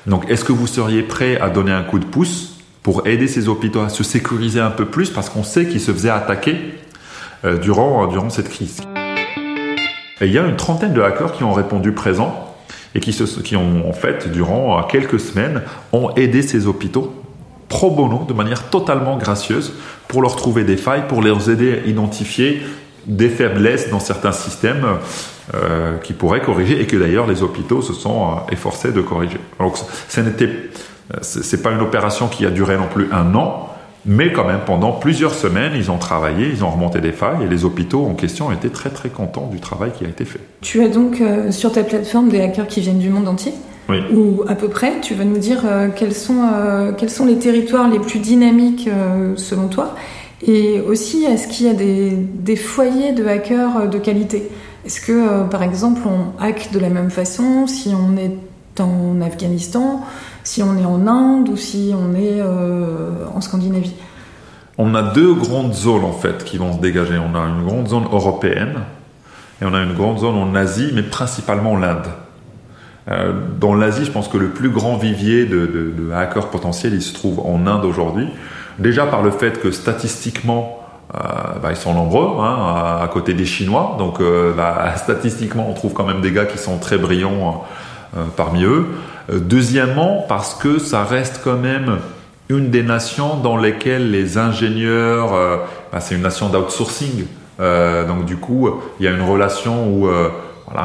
Donc, 0.06 0.30
est-ce 0.30 0.46
que 0.46 0.54
vous 0.54 0.68
seriez 0.68 1.02
prêt 1.02 1.42
à 1.42 1.50
donner 1.50 1.72
un 1.72 1.82
coup 1.82 1.98
de 1.98 2.06
pouce 2.06 2.60
pour 2.84 3.08
aider 3.08 3.28
ces 3.28 3.50
hôpitaux 3.50 3.82
à 3.82 3.90
se 3.90 4.04
sécuriser 4.04 4.60
un 4.60 4.70
peu 4.70 4.86
plus 4.86 5.10
parce 5.10 5.28
qu'on 5.28 5.44
sait 5.44 5.66
qu'ils 5.66 5.82
se 5.82 5.92
faisaient 5.92 6.12
attaquer 6.12 6.56
euh, 7.46 7.58
durant, 7.58 8.06
durant 8.06 8.30
cette 8.30 8.50
crise? 8.50 8.84
Et 10.22 10.28
il 10.28 10.34
y 10.34 10.38
a 10.38 10.46
une 10.46 10.56
trentaine 10.56 10.94
de 10.94 11.02
hackers 11.02 11.34
qui 11.34 11.44
ont 11.44 11.54
répondu 11.54 11.92
présent 11.92 12.54
et 12.96 13.00
qui, 13.00 13.56
ont 13.56 13.88
en 13.88 13.94
fait, 13.94 14.32
durant 14.32 14.82
quelques 14.84 15.20
semaines, 15.20 15.62
ont 15.94 16.10
aidé 16.16 16.42
ces 16.42 16.66
hôpitaux 16.66 17.14
pro 17.70 17.92
bono, 17.92 18.26
de 18.28 18.34
manière 18.34 18.70
totalement 18.70 19.16
gracieuse, 19.18 19.74
pour 20.08 20.22
leur 20.22 20.36
trouver 20.36 20.64
des 20.64 20.76
failles, 20.76 21.04
pour 21.08 21.22
les 21.22 21.50
aider 21.50 21.82
à 21.86 21.88
identifier 21.88 22.62
des 23.06 23.30
faiblesses 23.30 23.90
dans 23.90 24.00
certains 24.00 24.32
systèmes 24.32 24.86
euh, 25.54 25.98
qui 25.98 26.14
pourraient 26.14 26.42
corriger 26.42 26.82
et 26.82 26.86
que 26.86 26.98
d'ailleurs 26.98 27.28
les 27.28 27.42
hôpitaux 27.42 27.82
se 27.82 27.94
sont 27.94 28.24
euh, 28.24 28.52
efforcés 28.52 28.92
de 28.92 29.02
corriger. 29.02 29.40
Donc 29.60 29.78
ce 30.08 30.22
n'était 30.22 30.50
euh, 31.14 31.58
pas 31.64 31.72
une 31.72 31.82
opération 31.82 32.28
qui 32.28 32.46
a 32.46 32.50
duré 32.50 32.78
non 32.78 32.88
plus 32.88 33.08
un 33.12 33.34
an, 33.36 33.74
mais 34.06 34.32
quand 34.32 34.46
même 34.46 34.62
pendant 34.66 34.94
plusieurs 34.94 35.34
semaines 35.34 35.74
ils 35.76 35.92
ont 35.92 35.98
travaillé, 35.98 36.48
ils 36.50 36.64
ont 36.64 36.70
remonté 36.70 37.02
des 37.02 37.12
failles 37.12 37.44
et 37.44 37.48
les 37.48 37.66
hôpitaux 37.66 38.06
en 38.06 38.14
question 38.14 38.52
étaient 38.52 38.70
très 38.70 38.90
très 38.90 39.10
contents 39.10 39.50
du 39.52 39.60
travail 39.60 39.92
qui 39.98 40.06
a 40.06 40.08
été 40.08 40.26
fait. 40.26 40.40
Tu 40.62 40.84
as 40.84 40.90
donc 40.90 41.22
sur 41.52 41.72
ta 41.72 41.84
plateforme 41.84 42.30
des 42.30 42.42
hackers 42.42 42.68
qui 42.68 42.82
viennent 42.82 43.00
du 43.00 43.10
monde 43.10 43.28
entier 43.28 43.54
oui. 43.90 44.04
Ou 44.14 44.44
à 44.48 44.54
peu 44.54 44.68
près, 44.68 45.02
tu 45.02 45.16
vas 45.16 45.24
nous 45.24 45.40
dire 45.40 45.64
quels, 45.96 46.14
sont, 46.14 46.44
quels 46.96 47.10
sont 47.10 47.26
les 47.26 47.40
territoires 47.40 47.90
les 47.90 47.98
plus 47.98 48.20
dynamiques 48.20 48.88
selon 49.36 49.68
toi 49.68 49.96
et 50.46 50.80
aussi, 50.80 51.26
est-ce 51.26 51.48
qu'il 51.48 51.66
y 51.66 51.70
a 51.70 51.74
des, 51.74 52.56
foyers 52.56 53.12
de 53.12 53.26
hackers 53.26 53.90
de 53.90 53.98
qualité 53.98 54.50
Est-ce 54.86 55.02
que, 55.02 55.12
euh, 55.12 55.44
par 55.44 55.64
exemple, 55.64 56.02
on 56.06 56.42
hack 56.42 56.72
de 56.72 56.80
la 56.80 56.90
même 56.90 57.12
façon 57.12 57.68
si 57.68 57.90
on 57.90 58.18
est 58.18 58.38
en 58.82 59.20
Afghanistan, 59.22 60.02
si 60.44 60.64
on 60.64 60.78
est 60.78 60.86
en 60.86 61.08
Inde 61.08 61.50
ou 61.50 61.58
si 61.58 61.94
on 61.96 62.16
est 62.16 62.40
euh, 62.40 63.26
en 63.34 63.42
Scandinavie 63.42 63.94
On 64.78 64.96
a 64.96 65.02
deux 65.02 65.34
grandes 65.34 65.74
zones 65.74 66.06
en 66.06 66.14
fait 66.14 66.44
qui 66.44 66.58
vont 66.58 66.74
se 66.74 66.80
dégager. 66.80 67.18
On 67.18 67.36
a 67.36 67.46
une 67.46 67.66
grande 67.66 67.88
zone 67.88 68.06
européenne 68.06 68.80
et 69.62 69.66
on 69.66 69.74
a 69.74 69.82
une 69.82 69.94
grande 69.94 70.20
zone 70.20 70.36
en 70.36 70.56
Asie, 70.56 70.92
mais 70.94 71.04
principalement 71.04 71.76
l'Inde. 71.76 72.08
Euh, 73.10 73.34
dans 73.60 73.74
l'Asie, 73.74 74.06
je 74.06 74.12
pense 74.12 74.28
que 74.28 74.38
le 74.38 74.50
plus 74.50 74.70
grand 74.70 74.98
vivier 74.98 75.46
de, 75.46 76.12
hackers 76.16 76.50
potentiels, 76.50 76.94
il 76.94 77.02
se 77.02 77.14
trouve 77.14 77.40
en 77.40 77.68
Inde 77.68 77.86
aujourd'hui. 77.86 78.28
Déjà 78.78 79.06
par 79.06 79.24
le 79.24 79.32
fait 79.32 79.60
que 79.60 79.72
statistiquement, 79.72 80.80
euh, 81.14 81.18
bah, 81.62 81.72
ils 81.72 81.76
sont 81.76 81.94
nombreux 81.94 82.42
hein, 82.42 83.00
à, 83.02 83.10
côté 83.12 83.34
des 83.34 83.46
Chinois. 83.46 83.96
Donc 84.00 84.22
bah, 84.56 84.94
statistiquement, 84.96 85.68
on 85.70 85.74
trouve 85.74 85.94
quand 85.94 86.06
même 86.06 86.22
des 86.22 86.32
gars 86.32 86.46
qui 86.46 86.58
sont 86.58 86.78
très 86.78 86.98
brillants 86.98 87.66
parmi 88.38 88.64
eux. 88.64 88.88
Deuxièmement, 89.32 90.26
parce 90.28 90.54
que 90.56 90.80
ça 90.80 91.04
reste 91.04 91.42
quand 91.44 91.58
même 91.58 91.98
une 92.50 92.70
des 92.70 92.84
nations 92.84 93.38
dans 93.38 93.58
lesquelles 93.58 94.10
les 94.10 94.38
ingénieurs, 94.38 95.32
bah, 95.92 96.00
c'est 96.00 96.16
une 96.16 96.24
nation 96.24 96.50
d'outsourcing. 96.50 97.26
donc 97.60 98.26
du 98.26 98.38
coup, 98.38 98.70
il 99.00 99.06
y 99.06 99.08
a 99.08 99.12
une 99.12 99.22
relation 99.22 99.88
où 99.88 100.10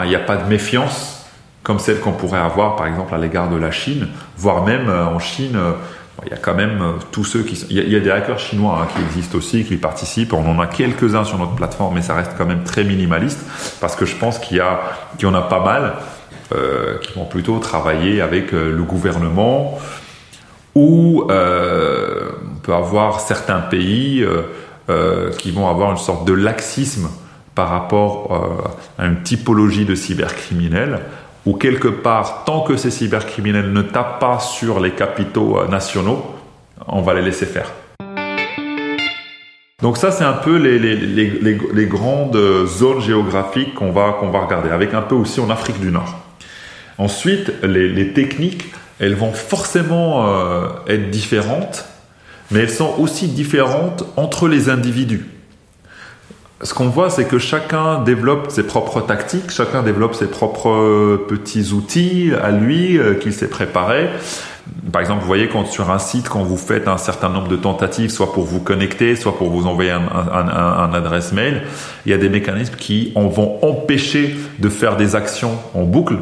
il 0.03 0.09
n'y 0.09 0.15
a 0.15 0.21
pas 0.21 0.37
de 0.37 0.49
méfiance 0.49 1.25
comme 1.63 1.79
celle 1.79 2.01
qu'on 2.01 2.13
pourrait 2.13 2.41
avoir 2.41 2.77
par 2.77 2.87
exemple 2.87 3.15
à 3.15 3.19
l'égard 3.19 3.49
de 3.49 3.57
la 3.57 3.71
Chine, 3.71 4.09
voire 4.37 4.63
même 4.65 4.91
en 4.91 5.19
Chine 5.19 5.59
il 6.25 6.31
y 6.31 6.33
a 6.33 6.37
quand 6.37 6.55
même 6.55 6.81
euh, 6.81 6.93
tous 7.11 7.25
ceux 7.25 7.43
qui 7.43 7.65
il, 7.71 7.77
y 7.77 7.97
a, 7.97 8.01
des 8.01 8.11
hackers 8.11 8.39
chinois 8.39 8.81
hein, 8.83 8.89
qui 8.95 9.03
existent 9.03 9.37
aussi, 9.37 9.65
qui 9.65 9.77
participent. 9.77 10.33
On 10.33 10.49
en 10.49 10.61
a 10.61 10.67
quelques-uns 10.67 11.25
sur 11.25 11.39
notre 11.39 11.55
plateforme, 11.55 11.95
mais 11.95 12.03
ça 12.03 12.15
reste 12.15 12.33
quand 12.39 12.47
même 12.47 12.63
très 12.63 12.85
minimaliste 12.85 13.41
parce 13.81 13.97
que 13.97 14.05
je 14.07 14.15
pense 14.17 14.39
qu'il 14.39 14.59
y 14.59 14.61
a, 14.61 14.81
qu'il 15.19 15.29
y 15.29 15.31
en 15.31 15.35
a 15.35 15.43
pas 15.43 15.61
mal 15.61 15.95
euh, 16.53 16.99
qui 16.99 17.15
vont 17.15 17.25
plutôt 17.25 17.59
travailler 17.59 18.21
avec 18.21 18.53
euh, 18.53 18.71
le 18.71 18.83
gouvernement 18.83 19.79
ou 20.75 21.25
euh, 21.31 22.29
on 22.45 22.59
peut 22.59 22.75
avoir 22.75 23.21
certains 23.21 23.61
pays 23.61 24.27
qui 25.39 25.51
vont 25.51 25.71
avoir 25.71 25.93
une 25.93 25.97
sorte 25.97 26.27
de 26.27 26.35
laxisme 26.35 27.09
par 27.55 27.71
rapport 27.71 28.69
à 28.99 29.07
une 29.07 29.23
typologie 29.23 29.87
de 29.87 29.95
cybercriminels 29.95 31.01
ou 31.47 31.55
quelque 31.55 31.89
part, 31.89 32.45
tant 32.45 32.61
que 32.61 32.77
ces 32.77 32.91
cybercriminels 32.91 33.73
ne 33.73 33.81
tapent 33.81 34.21
pas 34.21 34.41
sur 34.41 34.81
les 34.81 34.91
capitaux 34.91 35.67
nationaux, 35.69 36.23
on 36.87 37.01
va 37.01 37.15
les 37.15 37.23
laisser 37.23 37.47
faire. 37.47 37.71
Donc 39.81 39.97
ça, 39.97 40.11
c'est 40.11 40.25
un 40.25 40.35
peu 40.35 40.57
les, 40.57 40.79
les, 40.79 41.87
grandes 41.87 42.67
zones 42.67 43.01
géographiques 43.01 43.75
qu'on 43.75 43.93
va, 43.93 44.17
qu'on 44.21 44.31
va 44.31 44.41
regarder, 44.41 44.71
avec 44.71 44.93
un 44.93 45.03
peu 45.03 45.15
aussi 45.15 45.41
en 45.41 45.49
Afrique 45.49 45.81
du 45.81 45.91
Nord. 45.91 46.24
Ensuite, 46.99 47.53
les, 47.63 48.13
techniques, 48.13 48.67
elles 49.01 49.15
vont 49.15 49.33
forcément 49.33 50.29
euh, 50.29 50.69
être 50.87 51.11
différentes, 51.11 51.85
mais 52.51 52.61
elles 52.61 52.71
sont 52.71 52.95
aussi 52.99 53.29
différentes 53.29 54.05
entre 54.17 54.49
les 54.49 54.69
individus 54.69 55.27
ce 56.65 56.73
qu'on 56.73 56.89
voit, 56.89 57.11
c'est 57.11 57.27
que 57.27 57.39
chacun 57.39 58.03
développe 58.03 58.51
ses 58.51 58.63
propres 58.63 59.03
tactiques, 59.03 59.51
chacun 59.51 59.83
développe 59.83 60.15
ses 60.15 60.27
propres 60.27 60.71
euh, 60.71 61.27
petits 61.29 61.73
outils 61.73 62.33
à 62.43 62.51
lui 62.51 62.99
euh, 62.99 63.15
qu'il 63.15 63.35
s'est 63.35 63.49
préparé. 63.51 64.09
Par 64.91 65.03
exemple, 65.03 65.21
vous 65.21 65.27
voyez 65.27 65.49
quand 65.49 65.67
sur 65.67 65.91
un 65.91 65.99
site, 65.99 66.29
quand 66.29 66.43
vous 66.43 66.57
faites 66.57 66.89
un 66.89 66.97
certain 66.97 67.29
nombre 67.29 67.49
de 67.49 67.57
tentatives, 67.57 68.11
soit 68.11 68.33
pour 68.33 68.45
vous 68.45 68.61
connecter, 68.61 69.15
soit 69.15 69.37
pour 69.37 69.51
vous 69.51 69.67
envoyer 69.67 69.91
un, 69.91 70.01
un, 70.01 70.95
adresse 70.95 71.33
mail, 71.33 71.65
il 72.07 72.13
y 72.13 72.15
a 72.15 72.19
des 72.19 72.31
mécanismes 72.31 72.77
qui 72.77 73.13
en 73.15 73.29
vont 73.29 73.59
empêcher 73.63 74.35
de 74.59 74.69
faire 74.71 74.97
des 74.97 75.17
actions 75.17 75.59
en 75.75 75.83
boucle 75.83 76.17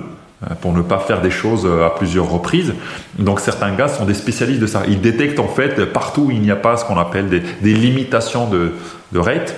pour 0.61 0.73
ne 0.73 0.83
pas 0.83 0.99
faire 0.99 1.21
des 1.21 1.31
choses 1.31 1.67
à 1.67 1.91
plusieurs 1.91 2.31
reprises. 2.31 2.75
Donc 3.19 3.41
certains 3.41 3.75
gars 3.75 3.89
sont 3.89 4.05
des 4.05 4.15
spécialistes 4.15 4.61
de 4.61 4.67
ça. 4.67 4.83
Ils 4.89 5.01
détectent 5.01 5.41
en 5.41 5.49
fait 5.49 5.87
partout 5.93 6.23
où 6.23 6.31
il 6.31 6.41
n'y 6.41 6.51
a 6.51 6.57
pas 6.57 6.77
ce 6.77 6.85
qu'on 6.85 6.99
appelle 6.99 7.29
des, 7.29 7.75
limitations 7.75 8.49
de, 8.49 8.73
rate. 9.19 9.55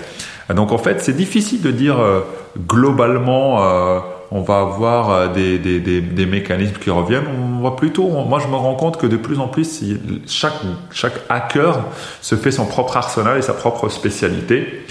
Donc 0.54 0.72
en 0.72 0.78
fait, 0.78 1.00
c'est 1.00 1.16
difficile 1.16 1.62
de 1.62 1.70
dire 1.70 1.98
euh, 1.98 2.20
globalement 2.68 3.64
euh, 3.64 4.00
on 4.30 4.42
va 4.42 4.60
avoir 4.60 5.10
euh, 5.10 5.28
des, 5.28 6.26
mécanismes 6.26 6.76
qui 6.80 6.90
reviennent. 6.90 7.24
On 7.58 7.62
va 7.62 7.70
plutôt, 7.70 8.08
moi 8.08 8.40
je 8.40 8.48
me 8.48 8.56
rends 8.56 8.74
compte 8.74 8.98
que 8.98 9.06
de 9.06 9.16
plus 9.16 9.38
en 9.38 9.48
plus, 9.48 9.82
chaque 10.26 11.14
hacker 11.28 11.80
se 12.20 12.34
fait 12.34 12.50
son 12.50 12.66
propre 12.66 12.96
arsenal 12.96 13.38
et 13.38 13.42
sa 13.42 13.54
propre 13.54 13.88
spécialité. 13.88 14.84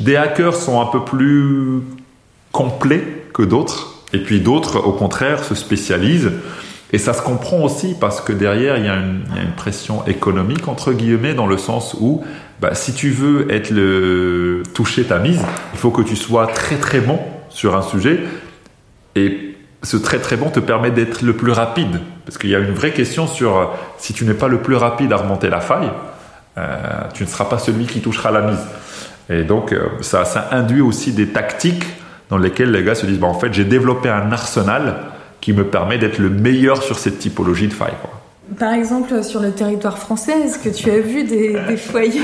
Des 0.00 0.16
hackers 0.16 0.54
sont 0.54 0.80
un 0.80 0.86
peu 0.86 1.04
plus 1.04 1.82
complets 2.50 3.04
que 3.32 3.42
d'autres, 3.42 3.95
et 4.12 4.18
puis 4.18 4.40
d'autres, 4.40 4.78
au 4.78 4.92
contraire, 4.92 5.44
se 5.44 5.54
spécialisent. 5.54 6.32
Et 6.92 6.98
ça 6.98 7.12
se 7.12 7.22
comprend 7.22 7.62
aussi 7.62 7.96
parce 8.00 8.20
que 8.20 8.32
derrière, 8.32 8.78
il 8.78 8.84
y, 8.84 8.88
a 8.88 8.94
une, 8.94 9.24
pression 9.56 10.06
économique, 10.06 10.68
entre 10.68 10.92
guillemets, 10.92 11.34
dans 11.34 11.46
le 11.46 11.58
sens 11.58 11.96
où 12.00 12.22
bah, 12.60 12.74
si 12.74 12.94
tu 12.94 13.10
veux 13.10 13.52
être 13.52 13.70
le 13.70 14.62
toucher 14.72 15.04
ta 15.04 15.18
mise, 15.18 15.40
il 15.72 15.78
faut 15.78 15.90
que 15.90 16.02
tu 16.02 16.14
sois 16.14 16.46
très 16.46 16.76
très 16.76 17.00
bon 17.00 17.18
sur 17.48 17.76
un 17.76 17.82
sujet 17.82 18.20
et 19.16 19.56
ce 19.82 19.96
très 19.96 20.18
très 20.18 20.36
bon 20.36 20.50
te 20.50 20.60
permet 20.60 20.90
d'être 20.90 21.22
le 21.22 21.34
plus 21.34 21.52
rapide 21.52 22.00
parce 22.24 22.38
qu'il 22.38 22.50
y 22.50 22.54
a 22.54 22.58
une 22.58 22.72
vraie 22.72 22.92
question 22.92 23.26
sur 23.26 23.56
euh, 23.56 23.64
si 23.98 24.12
tu 24.12 24.24
n'es 24.24 24.34
pas 24.34 24.48
le 24.48 24.58
plus 24.58 24.76
rapide 24.76 25.12
à 25.12 25.16
remonter 25.16 25.48
la 25.48 25.60
faille, 25.60 25.90
euh, 26.58 26.76
tu 27.14 27.22
ne 27.24 27.28
seras 27.28 27.44
pas 27.44 27.58
celui 27.58 27.86
qui 27.86 28.00
touchera 28.00 28.30
la 28.30 28.42
mise. 28.42 28.64
Et 29.28 29.42
donc 29.42 29.72
euh, 29.72 29.88
ça 30.00 30.48
induit 30.50 30.80
aussi 30.80 31.12
des 31.12 31.28
tactiques 31.28 31.84
dans 32.30 32.38
lesquels 32.38 32.72
les 32.72 32.82
gars 32.82 32.94
se 32.94 33.06
disent, 33.06 33.18
bah, 33.18 33.26
en 33.26 33.38
fait, 33.38 33.52
j'ai 33.52 33.64
développé 33.64 34.08
un 34.08 34.32
arsenal 34.32 34.96
qui 35.40 35.52
me 35.52 35.64
permet 35.64 35.98
d'être 35.98 36.18
le 36.18 36.30
meilleur 36.30 36.82
sur 36.82 36.98
cette 36.98 37.18
typologie 37.18 37.68
de 37.68 37.72
faille. 37.72 37.94
Par 38.58 38.72
exemple, 38.72 39.22
sur 39.22 39.40
le 39.40 39.52
territoire 39.52 39.98
français, 39.98 40.32
est-ce 40.44 40.58
que 40.58 40.68
tu 40.68 40.90
as 40.90 40.98
vu 40.98 41.24
des, 41.24 41.56
des 41.68 41.76
foyers? 41.76 42.22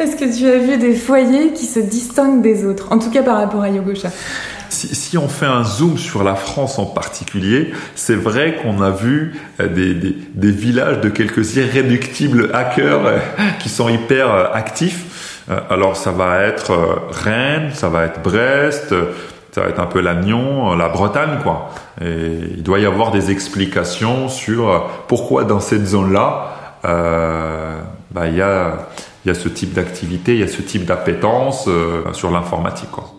Est-ce 0.00 0.16
que 0.16 0.38
tu 0.38 0.48
as 0.48 0.58
vu 0.58 0.76
des 0.76 0.94
foyers 0.94 1.52
qui 1.52 1.66
se 1.66 1.80
distinguent 1.80 2.40
des 2.40 2.64
autres? 2.64 2.92
En 2.92 2.98
tout 2.98 3.10
cas 3.10 3.22
par 3.22 3.36
rapport 3.36 3.62
à 3.62 3.68
Yogosha. 3.68 4.10
Si, 4.86 5.18
on 5.18 5.28
fait 5.28 5.46
un 5.46 5.64
zoom 5.64 5.98
sur 5.98 6.22
la 6.22 6.34
France 6.34 6.78
en 6.78 6.86
particulier, 6.86 7.72
c'est 7.94 8.14
vrai 8.14 8.56
qu'on 8.56 8.80
a 8.80 8.90
vu 8.90 9.34
euh, 9.60 9.68
des, 9.68 9.94
des, 9.94 10.50
villages 10.50 11.00
de 11.00 11.08
quelques 11.08 11.56
irréductibles 11.56 12.50
hackers 12.54 13.06
euh, 13.06 13.18
qui 13.58 13.68
sont 13.68 13.88
hyper 13.88 14.32
euh, 14.32 14.44
actifs. 14.52 15.44
Alors 15.70 15.96
ça 15.96 16.10
va 16.10 16.42
être 16.42 17.06
Rennes, 17.10 17.70
ça 17.72 17.88
va 17.88 18.04
être 18.04 18.22
Brest, 18.22 18.94
ça 19.50 19.62
va 19.62 19.68
être 19.68 19.80
un 19.80 19.86
peu 19.86 20.00
l'Agnon, 20.00 20.74
la 20.74 20.90
Bretagne, 20.90 21.38
quoi. 21.42 21.70
Et 22.02 22.38
il 22.56 22.62
doit 22.62 22.78
y 22.80 22.84
avoir 22.84 23.12
des 23.12 23.30
explications 23.30 24.28
sur 24.28 24.90
pourquoi 25.08 25.44
dans 25.44 25.60
cette 25.60 25.86
zone-là, 25.86 26.78
bah, 26.82 28.26
il 28.26 28.36
y 28.36 28.42
a 28.42 28.88
y 29.28 29.30
a 29.30 29.34
ce 29.34 29.48
type 29.48 29.74
d'activité, 29.74 30.34
il 30.34 30.40
y 30.40 30.42
a 30.42 30.48
ce 30.48 30.62
type 30.62 30.84
d'appétence 30.84 31.66
euh, 31.68 32.12
sur 32.12 32.30
l'informatique. 32.30 32.88
Passons 32.90 33.17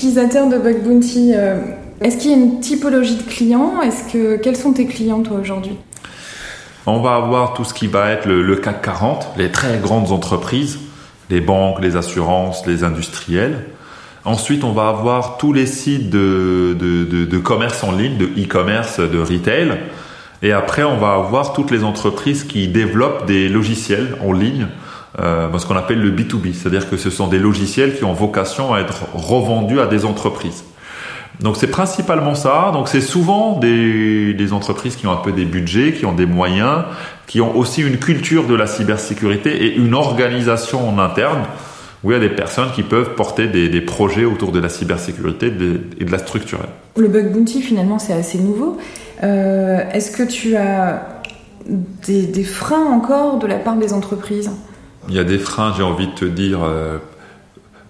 utilisateurs 0.00 0.48
de 0.48 0.56
Bug 0.56 0.82
Bounty. 0.82 1.32
Euh, 1.34 1.58
est-ce 2.00 2.16
qu'il 2.16 2.30
y 2.30 2.34
a 2.34 2.36
une 2.38 2.60
typologie 2.60 3.16
de 3.16 3.22
clients? 3.22 3.82
Est-ce 3.82 4.10
que 4.10 4.36
quels 4.36 4.56
sont 4.56 4.72
tes 4.72 4.86
clients 4.86 5.20
toi 5.20 5.36
aujourd'hui? 5.38 5.76
On 6.86 7.02
va 7.02 7.16
avoir 7.16 7.52
tout 7.52 7.64
ce 7.64 7.74
qui 7.74 7.86
va 7.86 8.10
être 8.10 8.26
le, 8.26 8.56
CAC 8.56 8.80
40, 8.80 9.34
les 9.36 9.50
très 9.50 9.76
grandes 9.76 10.10
entreprises, 10.10 10.78
les 11.28 11.42
banques, 11.42 11.82
les 11.82 11.96
assurances, 11.96 12.66
les 12.66 12.82
industriels. 12.82 13.66
Ensuite, 14.24 14.64
on 14.64 14.72
va 14.72 14.88
avoir 14.88 15.36
tous 15.36 15.52
les 15.52 15.66
sites 15.66 16.08
de, 16.08 17.38
commerce 17.44 17.84
en 17.84 17.92
ligne, 17.92 18.16
de 18.16 18.24
e-commerce, 18.24 19.00
de 19.00 19.18
retail. 19.18 19.80
Et 20.40 20.52
après, 20.52 20.82
on 20.82 20.96
va 20.96 21.12
avoir 21.12 21.52
toutes 21.52 21.70
les 21.70 21.84
entreprises 21.84 22.44
qui 22.44 22.68
développent 22.68 23.26
des 23.26 23.50
logiciels 23.50 24.16
en 24.26 24.32
ligne, 24.32 24.66
euh, 25.20 25.58
ce 25.58 25.66
qu'on 25.66 25.76
appelle 25.76 26.00
le 26.00 26.10
B2B. 26.10 26.52
C'est-à-dire 26.54 26.88
que 26.88 26.96
ce 26.96 27.10
sont 27.10 27.28
des 27.28 27.38
logiciels 27.38 27.96
qui 27.96 28.04
ont 28.04 28.12
vocation 28.12 28.72
à 28.74 28.80
être 28.80 29.04
revendus 29.14 29.80
à 29.80 29.86
des 29.86 30.04
entreprises. 30.04 30.64
Donc 31.40 31.56
c'est 31.56 31.68
principalement 31.68 32.34
ça. 32.34 32.70
Donc 32.72 32.88
c'est 32.88 33.00
souvent 33.00 33.58
des, 33.58 34.52
entreprises 34.52 34.96
qui 34.96 35.06
ont 35.06 35.12
un 35.12 35.16
peu 35.16 35.32
des 35.32 35.44
budgets, 35.44 35.92
qui 35.92 36.06
ont 36.06 36.12
des 36.12 36.26
moyens, 36.26 36.84
qui 37.26 37.40
ont 37.40 37.56
aussi 37.56 37.82
une 37.82 37.98
culture 37.98 38.46
de 38.46 38.54
la 38.54 38.66
cybersécurité 38.66 39.64
et 39.64 39.76
une 39.76 39.94
organisation 39.94 40.88
en 40.88 40.98
interne 40.98 41.42
où 42.02 42.10
il 42.10 42.14
y 42.14 42.16
a 42.16 42.20
des 42.20 42.34
personnes 42.34 42.70
qui 42.74 42.82
peuvent 42.82 43.14
porter 43.14 43.46
des, 43.46 43.80
projets 43.82 44.24
autour 44.24 44.52
de 44.52 44.58
la 44.58 44.70
cybersécurité 44.70 45.48
et 45.48 46.04
de 46.04 46.10
la 46.10 46.18
structure. 46.18 46.58
Le 46.96 47.08
bug 47.08 47.32
bounty 47.32 47.60
finalement 47.60 47.98
c'est 47.98 48.14
assez 48.14 48.38
nouveau. 48.38 48.78
Euh, 49.22 49.82
Est-ce 49.92 50.10
que 50.10 50.22
tu 50.22 50.56
as 50.56 51.20
des, 52.06 52.44
freins 52.44 52.86
encore 52.86 53.38
de 53.38 53.46
la 53.46 53.56
part 53.56 53.76
des 53.76 53.92
entreprises? 53.92 54.50
Il 55.08 55.14
y 55.14 55.18
a 55.18 55.24
des 55.24 55.38
freins, 55.38 55.72
j'ai 55.76 55.82
envie 55.82 56.08
de 56.08 56.12
te 56.12 56.24
dire, 56.24 56.60
euh, 56.62 56.98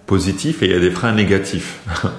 positifs 0.05 0.61
et 0.63 0.65
il 0.65 0.71
y 0.71 0.75
a 0.75 0.79
des 0.79 0.91
freins 0.91 1.13
négatifs. 1.13 1.79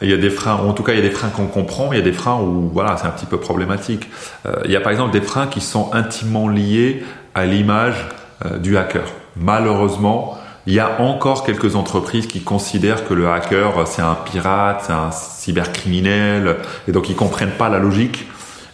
Il 0.00 0.08
y 0.08 0.12
a 0.12 0.16
des 0.16 0.30
freins, 0.30 0.54
en 0.54 0.74
tout 0.74 0.84
cas, 0.84 0.92
il 0.92 0.98
y 0.98 1.04
a 1.04 1.08
des 1.08 1.10
freins 1.10 1.28
qu'on 1.28 1.48
comprend, 1.48 1.88
mais 1.90 1.96
il 1.96 1.98
y 1.98 2.02
a 2.02 2.04
des 2.04 2.12
freins 2.12 2.38
où, 2.40 2.70
voilà, 2.72 2.96
c'est 2.96 3.08
un 3.08 3.10
petit 3.10 3.26
peu 3.26 3.38
problématique. 3.38 4.08
Euh, 4.46 4.54
il 4.64 4.70
y 4.70 4.76
a 4.76 4.80
par 4.80 4.92
exemple 4.92 5.10
des 5.10 5.20
freins 5.20 5.48
qui 5.48 5.60
sont 5.60 5.92
intimement 5.92 6.46
liés 6.46 7.02
à 7.34 7.46
l'image 7.46 8.06
euh, 8.46 8.58
du 8.58 8.76
hacker. 8.76 9.02
Malheureusement, 9.34 10.38
il 10.68 10.74
y 10.74 10.78
a 10.78 11.00
encore 11.00 11.44
quelques 11.44 11.74
entreprises 11.74 12.28
qui 12.28 12.42
considèrent 12.42 13.08
que 13.08 13.14
le 13.14 13.28
hacker, 13.28 13.88
c'est 13.88 14.02
un 14.02 14.14
pirate, 14.14 14.84
c'est 14.86 14.92
un 14.92 15.10
cybercriminel, 15.10 16.58
et 16.86 16.92
donc 16.92 17.10
ils 17.10 17.16
comprennent 17.16 17.56
pas 17.58 17.68
la 17.68 17.80
logique. 17.80 18.28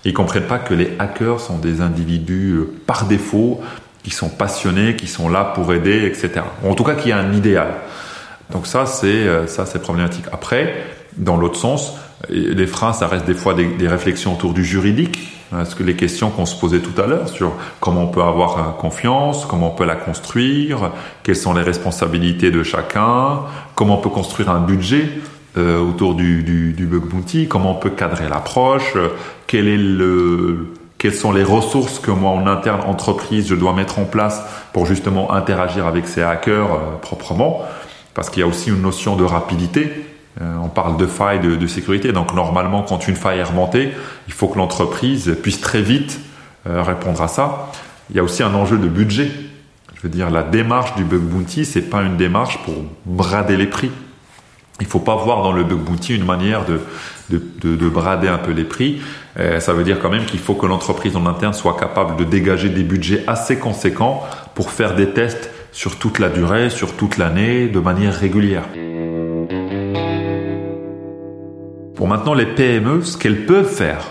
Ils 0.05 0.13
comprennent 0.13 0.47
pas 0.47 0.59
que 0.59 0.75
les 0.75 0.93
hackers 0.99 1.41
sont 1.41 1.57
des 1.57 1.81
individus 1.81 2.61
par 2.87 3.07
défaut, 3.07 3.63
qui 4.05 4.11
sont 4.11 4.29
passionnés, 4.29 4.95
qui 4.95 5.09
sont 5.09 5.29
là 5.29 5.45
pour 5.45 5.73
aider, 5.73 6.05
etc. 6.07 6.45
En 6.64 6.75
tout 6.75 6.85
cas, 6.85 6.95
qui 6.95 7.11
a 7.11 7.19
un 7.19 7.33
idéal. 7.33 7.75
Donc 8.53 8.67
ça, 8.67 8.87
c'est 8.87 9.49
ça, 9.49 9.67
c'est 9.67 9.81
problématique. 9.81 10.27
Après, 10.31 10.85
dans 11.17 11.37
l'autre 11.37 11.57
sens, 11.57 11.95
les 12.29 12.67
freins, 12.67 12.93
ça 12.93 13.07
reste 13.07 13.27
des 13.27 13.35
fois 13.35 13.55
des, 13.55 13.88
réflexions 13.88 14.35
autour 14.35 14.53
du 14.53 14.64
juridique. 14.64 15.31
Est-ce 15.59 15.77
que 15.77 15.83
les 15.83 15.95
questions 15.95 16.31
qu'on 16.31 16.47
se 16.47 16.59
posait 16.59 16.81
tout 16.81 17.01
à 17.01 17.07
l'heure 17.07 17.29
sur 17.29 17.53
comment 17.81 18.05
on 18.05 18.07
peut 18.09 18.23
avoir 18.23 18.77
confiance, 18.77 19.47
comment 19.47 19.73
on 19.73 19.77
peut 19.77 19.85
la 19.85 19.95
construire, 19.95 20.90
quelles 21.23 21.37
sont 21.37 21.55
les 21.55 21.62
responsabilités 21.62 22.51
de 22.51 22.62
chacun, 22.62 23.40
comment 23.75 23.99
on 23.99 24.03
peut 24.03 24.11
construire 24.11 24.51
un 24.51 24.61
budget 24.61 25.09
euh, 25.57 25.79
autour 25.79 26.14
du, 26.14 26.43
du, 26.43 26.87
bug 26.87 27.03
bounty, 27.03 27.47
comment 27.47 27.73
on 27.73 27.81
peut 27.81 27.90
cadrer 27.90 28.29
l'approche, 28.29 28.95
quel 29.47 29.69
est 29.69 29.77
le, 29.77 30.73
quelles 31.05 31.12
sont 31.14 31.33
les 31.33 31.45
ressources 31.45 31.99
que 31.99 32.11
moi 32.11 32.31
en 32.31 32.47
interne 32.47 32.81
entreprise 32.81 33.47
je 33.47 33.55
dois 33.55 33.75
mettre 33.75 33.99
en 33.99 34.07
place 34.07 34.43
pour 34.73 34.87
justement 34.87 35.35
interagir 35.35 35.87
avec 35.87 36.09
ces 36.09 36.23
hackers 36.23 36.73
euh, 36.73 36.79
proprement, 37.03 37.61
parce 38.14 38.31
qu'il 38.31 38.40
y 38.40 38.43
a 38.43 38.47
aussi 38.47 38.71
une 38.71 38.81
notion 38.81 39.14
de 39.14 39.23
rapidité 39.23 39.93
euh, 40.40 40.57
on 40.62 40.71
parle 40.71 40.97
de 40.97 41.07
failles 41.07 41.40
de, 41.40 41.67
sécurité. 41.67 42.11
Donc 42.12 42.35
normalement, 42.35 42.83
quand 42.83 43.07
une 43.07 43.17
faille 43.17 43.40
est 43.40 43.45
remontée, 43.45 43.93
il 44.27 44.33
faut 44.33 44.49
que 44.49 44.57
l'entreprise 44.57 45.37
puisse 45.43 45.61
très 45.61 45.83
vite 45.83 46.21
euh, 46.67 46.83
répondre 46.83 47.21
à 47.21 47.29
ça. 47.29 47.71
Il 48.09 48.17
y 48.17 48.19
a 48.19 48.25
aussi 48.25 48.43
un 48.43 48.55
enjeu 48.55 48.79
de 48.79 48.88
budget. 48.88 49.31
Je 49.95 50.01
veux 50.03 50.09
dire, 50.09 50.31
la 50.31 50.43
démarche 50.43 50.95
du 50.97 51.05
bug 51.05 51.21
bounty, 51.21 51.67
c'est 51.67 51.83
pas 51.83 52.03
une 52.03 52.17
démarche 52.17 52.59
pour 52.64 52.75
brader 53.05 53.59
les 53.59 53.67
prix. 53.67 53.90
Il 54.81 54.87
faut 54.87 55.01
pas 55.01 55.15
voir 55.15 55.43
dans 55.43 55.53
le 55.53 55.63
bug 55.63 55.79
bounty 55.79 56.17
une 56.17 56.25
manière 56.25 56.65
de, 56.65 56.81
de, 57.31 57.89
brader 57.89 58.29
un 58.29 58.39
peu 58.39 58.51
les 58.51 58.65
prix. 58.65 59.01
Euh, 59.39 59.61
ça 59.61 59.73
veut 59.73 59.85
dire 59.85 60.01
quand 60.01 60.11
même 60.11 60.25
qu'il 60.25 60.41
faut 60.41 60.55
que 60.55 60.67
l'entreprise 60.67 61.17
en 61.17 61.27
interne 61.27 61.53
soit 61.53 61.77
capable 61.79 62.17
de 62.17 62.25
dégager 62.25 62.69
des 62.69 62.83
budgets 62.83 63.23
assez 63.27 63.57
conséquents 63.57 64.25
pour 64.55 64.71
faire 64.71 64.95
des 64.95 65.11
tests 65.11 65.51
sur 65.71 65.97
toute 65.97 66.19
la 66.19 66.29
durée, 66.29 66.71
sur 66.71 66.97
toute 66.97 67.19
l'année, 67.19 67.69
de 67.69 67.79
manière 67.79 68.15
régulière. 68.15 68.65
Pour 71.95 72.09
maintenant 72.09 72.35
les 72.35 72.47
PME, 72.47 73.03
ce 73.03 73.17
qu'elles 73.17 73.47
peuvent 73.47 73.73
faire, 73.73 74.11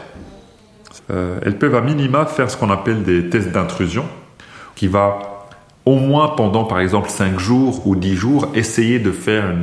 euh, 1.12 1.39
elles 1.45 1.58
peuvent 1.58 1.76
à 1.76 1.82
minima 1.82 2.26
faire 2.26 2.49
ce 2.49 2.56
qu'on 2.56 2.69
appelle 2.69 3.04
des 3.04 3.30
tests 3.30 3.52
d'intrusion, 3.52 4.06
qui 4.76 4.88
va 4.88 5.19
au 5.86 5.95
moins 5.95 6.30
pendant 6.30 6.63
par 6.63 6.80
exemple 6.80 7.10
5 7.10 7.38
jours 7.39 7.86
ou 7.86 7.95
10 7.95 8.15
jours 8.15 8.47
essayer 8.56 8.99
de 8.99 9.12
faire 9.12 9.54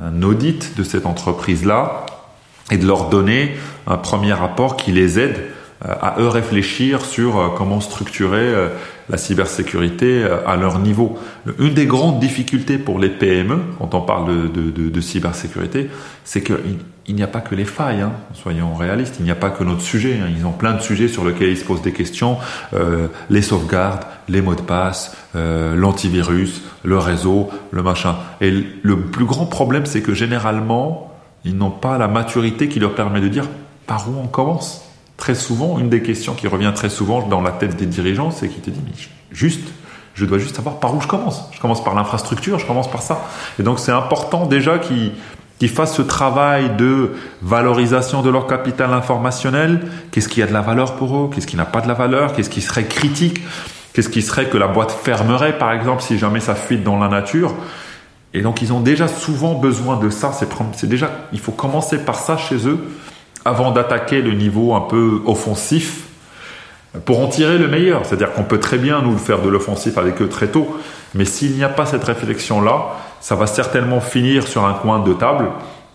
un 0.00 0.22
audit 0.22 0.76
de 0.76 0.82
cette 0.82 1.06
entreprise-là 1.06 2.06
et 2.70 2.78
de 2.78 2.86
leur 2.86 3.08
donner 3.08 3.56
un 3.86 3.96
premier 3.96 4.32
rapport 4.32 4.76
qui 4.76 4.92
les 4.92 5.18
aide 5.18 5.36
euh, 5.84 5.92
à 6.00 6.16
eux 6.18 6.28
réfléchir 6.28 7.04
sur 7.04 7.38
euh, 7.38 7.48
comment 7.56 7.80
structurer 7.80 8.38
euh, 8.38 8.68
la 9.10 9.18
cybersécurité 9.18 10.24
à 10.46 10.56
leur 10.56 10.78
niveau. 10.78 11.18
Une 11.58 11.74
des 11.74 11.84
grandes 11.84 12.20
difficultés 12.20 12.78
pour 12.78 12.98
les 12.98 13.10
PME, 13.10 13.58
quand 13.78 13.94
on 13.94 14.00
parle 14.00 14.50
de, 14.50 15.00
cybersécurité, 15.02 15.90
c'est 16.24 16.42
qu'il 16.42 16.78
il, 17.06 17.14
n'y 17.14 17.22
a 17.22 17.26
pas 17.26 17.40
que 17.40 17.54
les 17.54 17.64
failles, 17.64 18.00
hein, 18.00 18.12
soyons 18.32 18.74
réalistes, 18.74 19.16
il 19.18 19.24
n'y 19.24 19.30
a 19.30 19.36
pas 19.36 19.50
que 19.50 19.64
notre 19.64 19.82
sujet. 19.82 20.18
Hein. 20.22 20.28
Ils 20.36 20.46
ont 20.46 20.52
plein 20.52 20.72
de 20.72 20.80
sujets 20.80 21.08
sur 21.08 21.24
lesquels 21.24 21.50
ils 21.50 21.58
se 21.58 21.64
posent 21.64 21.82
des 21.82 21.92
questions, 21.92 22.38
euh, 22.74 23.08
les 23.30 23.42
sauvegardes, 23.42 24.04
les 24.28 24.40
mots 24.42 24.54
de 24.54 24.60
passe, 24.60 25.16
euh, 25.36 25.74
l'antivirus, 25.74 26.62
le 26.82 26.98
réseau, 26.98 27.50
le 27.70 27.82
machin. 27.82 28.16
Et 28.40 28.50
le 28.82 29.00
plus 29.00 29.24
grand 29.24 29.46
problème, 29.46 29.86
c'est 29.86 30.02
que 30.02 30.14
généralement, 30.14 31.12
ils 31.44 31.56
n'ont 31.56 31.70
pas 31.70 31.98
la 31.98 32.08
maturité 32.08 32.68
qui 32.68 32.80
leur 32.80 32.94
permet 32.94 33.20
de 33.20 33.28
dire 33.28 33.48
par 33.86 34.08
où 34.08 34.14
on 34.22 34.26
commence. 34.26 34.82
Très 35.16 35.34
souvent, 35.34 35.78
une 35.78 35.90
des 35.90 36.02
questions 36.02 36.34
qui 36.34 36.48
revient 36.48 36.72
très 36.74 36.88
souvent 36.88 37.26
dans 37.26 37.40
la 37.40 37.52
tête 37.52 37.76
des 37.76 37.86
dirigeants, 37.86 38.30
c'est 38.30 38.48
qu'ils 38.48 38.62
te 38.62 38.70
disent, 38.70 38.82
mais 38.84 38.92
juste, 39.30 39.68
je 40.14 40.24
dois 40.26 40.38
juste 40.38 40.56
savoir 40.56 40.76
par 40.76 40.94
où 40.94 41.00
je 41.00 41.06
commence. 41.06 41.48
Je 41.52 41.60
commence 41.60 41.82
par 41.82 41.94
l'infrastructure, 41.94 42.58
je 42.58 42.66
commence 42.66 42.90
par 42.90 43.02
ça. 43.02 43.26
Et 43.58 43.62
donc 43.62 43.78
c'est 43.78 43.92
important 43.92 44.46
déjà 44.46 44.78
qu'ils 44.78 45.12
fassent 45.68 45.96
ce 45.96 46.02
travail 46.02 46.76
de 46.76 47.12
valorisation 47.40 48.22
de 48.22 48.30
leur 48.30 48.46
capital 48.46 48.92
informationnel. 48.92 49.80
Qu'est-ce 50.10 50.28
qui 50.28 50.42
a 50.42 50.46
de 50.46 50.52
la 50.52 50.60
valeur 50.60 50.96
pour 50.96 51.16
eux? 51.16 51.30
Qu'est-ce 51.32 51.46
qui 51.46 51.56
n'a 51.56 51.64
pas 51.64 51.80
de 51.80 51.88
la 51.88 51.94
valeur? 51.94 52.32
Qu'est-ce 52.34 52.50
qui 52.50 52.60
serait 52.60 52.84
critique? 52.84 53.40
Qu'est-ce 53.92 54.08
qui 54.08 54.22
serait 54.22 54.48
que 54.48 54.58
la 54.58 54.66
boîte 54.66 54.90
fermerait, 54.90 55.56
par 55.56 55.72
exemple, 55.72 56.02
si 56.02 56.18
jamais 56.18 56.40
ça 56.40 56.54
fuite 56.54 56.82
dans 56.82 56.98
la 56.98 57.08
nature? 57.08 57.54
Et 58.34 58.42
donc 58.42 58.60
ils 58.62 58.72
ont 58.72 58.80
déjà 58.80 59.06
souvent 59.06 59.54
besoin 59.54 59.96
de 59.96 60.10
ça. 60.10 60.32
C'est 60.32 60.88
déjà, 60.88 61.10
il 61.32 61.38
faut 61.38 61.52
commencer 61.52 61.98
par 61.98 62.16
ça 62.16 62.36
chez 62.36 62.66
eux 62.66 62.78
avant 63.44 63.70
d'attaquer 63.70 64.22
le 64.22 64.32
niveau 64.32 64.74
un 64.74 64.80
peu 64.80 65.22
offensif. 65.24 66.08
pour 67.04 67.20
en 67.20 67.28
tirer 67.28 67.58
le 67.58 67.68
meilleur. 67.68 68.06
C'est-à-dire 68.06 68.32
qu'on 68.32 68.44
peut 68.44 68.60
très 68.60 68.78
bien 68.78 69.02
nous 69.02 69.16
faire 69.18 69.40
de 69.40 69.48
l'offensif 69.48 69.98
avec 69.98 70.20
eux 70.22 70.28
très 70.28 70.48
tôt, 70.48 70.78
mais 71.14 71.24
s'il 71.24 71.52
n'y 71.52 71.64
a 71.64 71.68
pas 71.68 71.86
cette 71.86 72.04
réflexion-là, 72.04 72.96
ça 73.20 73.34
va 73.34 73.46
certainement 73.46 74.00
finir 74.00 74.46
sur 74.46 74.64
un 74.64 74.74
coin 74.74 75.00
de 75.00 75.12
table 75.14 75.50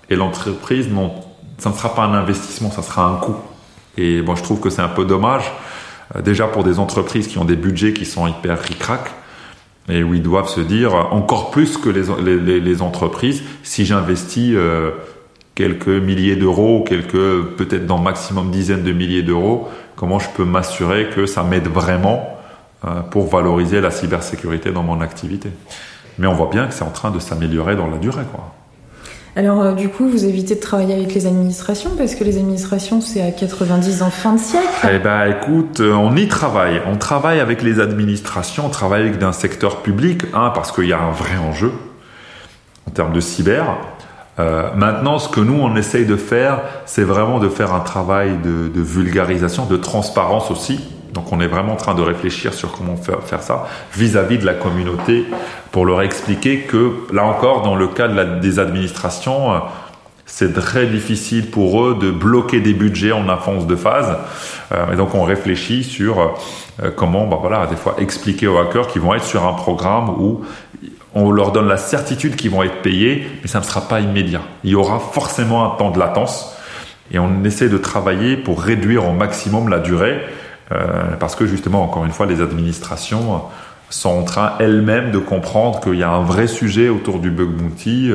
et 0.10 0.16
l'entreprise, 0.16 0.90
non, 0.90 1.14
ça 1.58 1.70
ne 1.70 1.76
sera 1.76 1.94
pas 1.94 2.04
un 2.04 2.14
investissement, 2.14 2.72
ça 2.72 2.82
sera 2.82 3.06
un 3.06 3.16
coût. 3.18 3.36
Et 3.98 4.22
moi, 4.22 4.36
je 4.36 4.44
trouve 4.44 4.60
que 4.60 4.70
c'est 4.70 4.82
un 4.82 4.90
peu 4.90 5.06
dommage, 5.06 5.52
euh, 6.16 6.22
déjà 6.22 6.48
pour 6.48 6.64
des 6.64 6.80
entreprises 6.80 7.28
qui 7.28 7.38
ont 7.38 7.46
des 7.46 7.56
budgets 7.56 7.94
qui 7.94 8.06
sont 8.06 8.28
hyper 8.28 8.60
ric-rac, 8.60 9.12
et 9.90 10.04
où 10.04 10.14
ils 10.14 10.22
doivent 10.22 10.48
se 10.48 10.62
dire, 10.62 10.94
encore 11.12 11.52
plus 11.52 11.78
que 11.78 11.90
les, 11.90 12.82
entreprises, 12.82 13.44
si 13.64 13.86
j'investis 13.86 14.54
euh, 14.56 14.92
quelques 15.56 15.88
milliers 15.88 16.36
d'euros, 16.36 16.86
quelques 16.88 17.44
peut-être 17.58 17.86
dans 17.88 17.98
maximum 17.98 18.52
dizaines 18.52 18.84
de 18.84 18.94
milliers 18.94 19.24
d'euros, 19.24 19.68
comment 19.96 20.20
je 20.20 20.30
peux 20.30 20.46
m'assurer 20.46 21.10
que 21.10 21.26
ça 21.26 21.44
m'aide 21.44 21.68
vraiment 21.68 22.38
euh, 22.86 23.02
pour 23.02 23.30
valoriser 23.30 23.82
la 23.82 23.92
cybersécurité 23.92 24.72
dans 24.72 24.84
mon 24.84 25.02
activité? 25.02 25.50
Mais 26.20 26.28
on 26.28 26.34
voit 26.34 26.50
bien 26.52 26.68
que 26.68 26.74
c'est 26.74 26.84
en 26.84 26.92
train 26.92 27.10
de 27.10 27.20
s'améliorer 27.20 27.76
dans 27.76 27.88
la 27.88 27.98
durée. 27.98 28.26
Quoi. 28.32 28.54
Alors 29.36 29.62
euh, 29.62 29.72
du 29.74 29.88
coup, 29.88 30.08
vous 30.08 30.26
évitez 30.26 30.56
de 30.56 30.60
travailler 30.60 30.94
avec 30.94 31.14
les 31.14 31.26
administrations 31.26 31.92
parce 31.98 32.14
que 32.14 32.26
les 32.26 32.38
administrations, 32.38 33.00
c'est 33.00 33.22
à 33.22 33.32
90 33.32 34.04
ans 34.04 34.10
fin 34.10 34.34
de 34.34 34.40
siècle. 34.40 34.68
Eh 34.92 35.00
ben, 35.00 35.28
écoute, 35.28 35.80
euh, 35.80 35.94
on 35.94 36.16
y 36.18 36.28
travaille. 36.28 36.82
On 36.88 36.98
travaille 36.98 37.40
avec 37.40 37.62
les 37.62 37.80
administrations, 37.80 38.66
on 38.66 38.70
travaille 38.70 39.08
avec 39.08 39.24
un 39.24 39.32
secteur 39.32 39.78
public, 39.78 40.24
hein, 40.34 40.52
parce 40.54 40.74
qu'il 40.74 40.88
y 40.88 40.94
a 40.94 41.00
un 41.00 41.12
vrai 41.12 41.38
enjeu 41.38 41.72
en 42.86 42.92
termes 42.92 43.14
de 43.14 43.22
cyber. 43.22 43.78
Euh, 44.40 44.74
maintenant, 44.76 45.20
ce 45.20 45.30
que 45.30 45.40
nous, 45.40 45.58
on 45.62 45.76
essaye 45.78 46.06
de 46.06 46.18
faire, 46.18 46.62
c'est 46.86 47.04
vraiment 47.04 47.40
de 47.40 47.48
faire 47.48 47.74
un 47.74 47.82
travail 47.82 48.38
de, 48.44 48.68
de 48.68 48.82
vulgarisation, 48.82 49.66
de 49.66 49.78
transparence 49.78 50.52
aussi, 50.52 50.80
donc 51.13 51.32
on 51.32 51.39
est 51.39 51.48
vraiment 51.48 51.74
en 51.74 51.78
train 51.78 51.95
de 51.95 52.02
réfléchir 52.02 52.54
sur 52.54 52.72
comment 52.72 52.95
faire, 52.95 53.41
ça 53.41 53.67
vis-à-vis 53.95 54.38
de 54.38 54.45
la 54.45 54.54
communauté 54.54 55.26
pour 55.72 55.86
leur 55.86 56.02
expliquer 56.02 56.60
que 56.62 56.93
là 57.12 57.26
encore, 57.26 57.62
dans 57.62 57.76
le 57.76 57.88
cas 57.88 58.08
des 58.08 58.60
administrations, 58.60 59.54
euh, 59.54 59.60
c'est 60.26 60.54
très 60.54 60.86
difficile 60.86 61.50
pour 61.50 61.84
eux 61.84 61.98
de 62.00 62.12
bloquer 62.12 62.60
des 62.60 62.74
budgets 62.74 63.12
en 63.12 63.28
avance 63.30 63.65
de 63.65 63.76
phase. 63.76 64.15
Euh, 64.72 64.93
et 64.93 64.95
donc 64.95 65.15
on 65.15 65.24
réfléchit 65.24 65.84
sur 65.84 66.19
euh, 66.84 66.91
comment, 66.95 67.26
bah 67.26 67.38
voilà, 67.41 67.65
des 67.65 67.76
fois 67.76 67.95
expliquer 67.98 68.48
aux 68.48 68.58
hackers 68.58 68.88
qu'ils 68.88 69.02
vont 69.02 69.15
être 69.15 69.24
sur 69.24 69.45
un 69.45 69.54
programme 69.54 70.10
où 70.10 70.41
on 71.15 71.32
leur 71.32 71.52
donne 71.52 71.67
la 71.67 71.78
certitude 71.78 72.36
qu'ils 72.36 72.52
vont 72.52 72.62
être 72.62 72.82
payés, 72.84 73.28
mais 73.41 73.48
ça 73.48 73.60
ne 73.60 73.63
sera 73.63 73.82
pas 73.82 74.00
immédiat. 74.00 74.41
Il 74.63 74.72
y 74.72 74.76
aura 74.76 75.00
forcément 75.00 75.65
un 75.65 75.76
temps 75.78 75.89
de 75.89 76.00
latence 76.00 76.56
et 77.12 77.17
on 77.17 77.43
essaie 77.43 77.69
de 77.69 77.78
travailler 77.80 78.38
pour 78.38 78.62
réduire 78.62 79.08
au 79.08 79.13
maximum 79.13 79.69
la 79.69 79.80
durée 79.80 80.22
parce 81.20 81.36
que 81.36 81.46
justement, 81.46 81.84
encore 81.84 82.06
une 82.06 82.12
fois, 82.12 82.26
les 82.26 82.42
administrations 82.42 83.42
sont 83.90 84.10
en 84.10 84.24
train 84.24 84.54
elles-mêmes 84.60 85.12
de 85.12 85.18
comprendre 85.18 85.80
qu'il 85.80 85.96
y 85.96 86.04
a 86.04 86.12
un 86.12 86.22
vrai 86.22 86.46
sujet 86.46 86.90
autour 86.90 87.20
du 87.20 87.32
bug 87.32 87.50
bounty. 87.50 88.12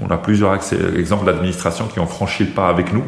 On 0.00 0.10
a 0.10 0.16
plusieurs 0.16 0.56
exemples 0.96 1.26
d'administrations 1.26 1.86
qui 1.86 1.98
ont 1.98 2.06
franchi 2.06 2.44
le 2.44 2.50
pas 2.50 2.68
avec 2.68 2.92
nous 2.92 3.04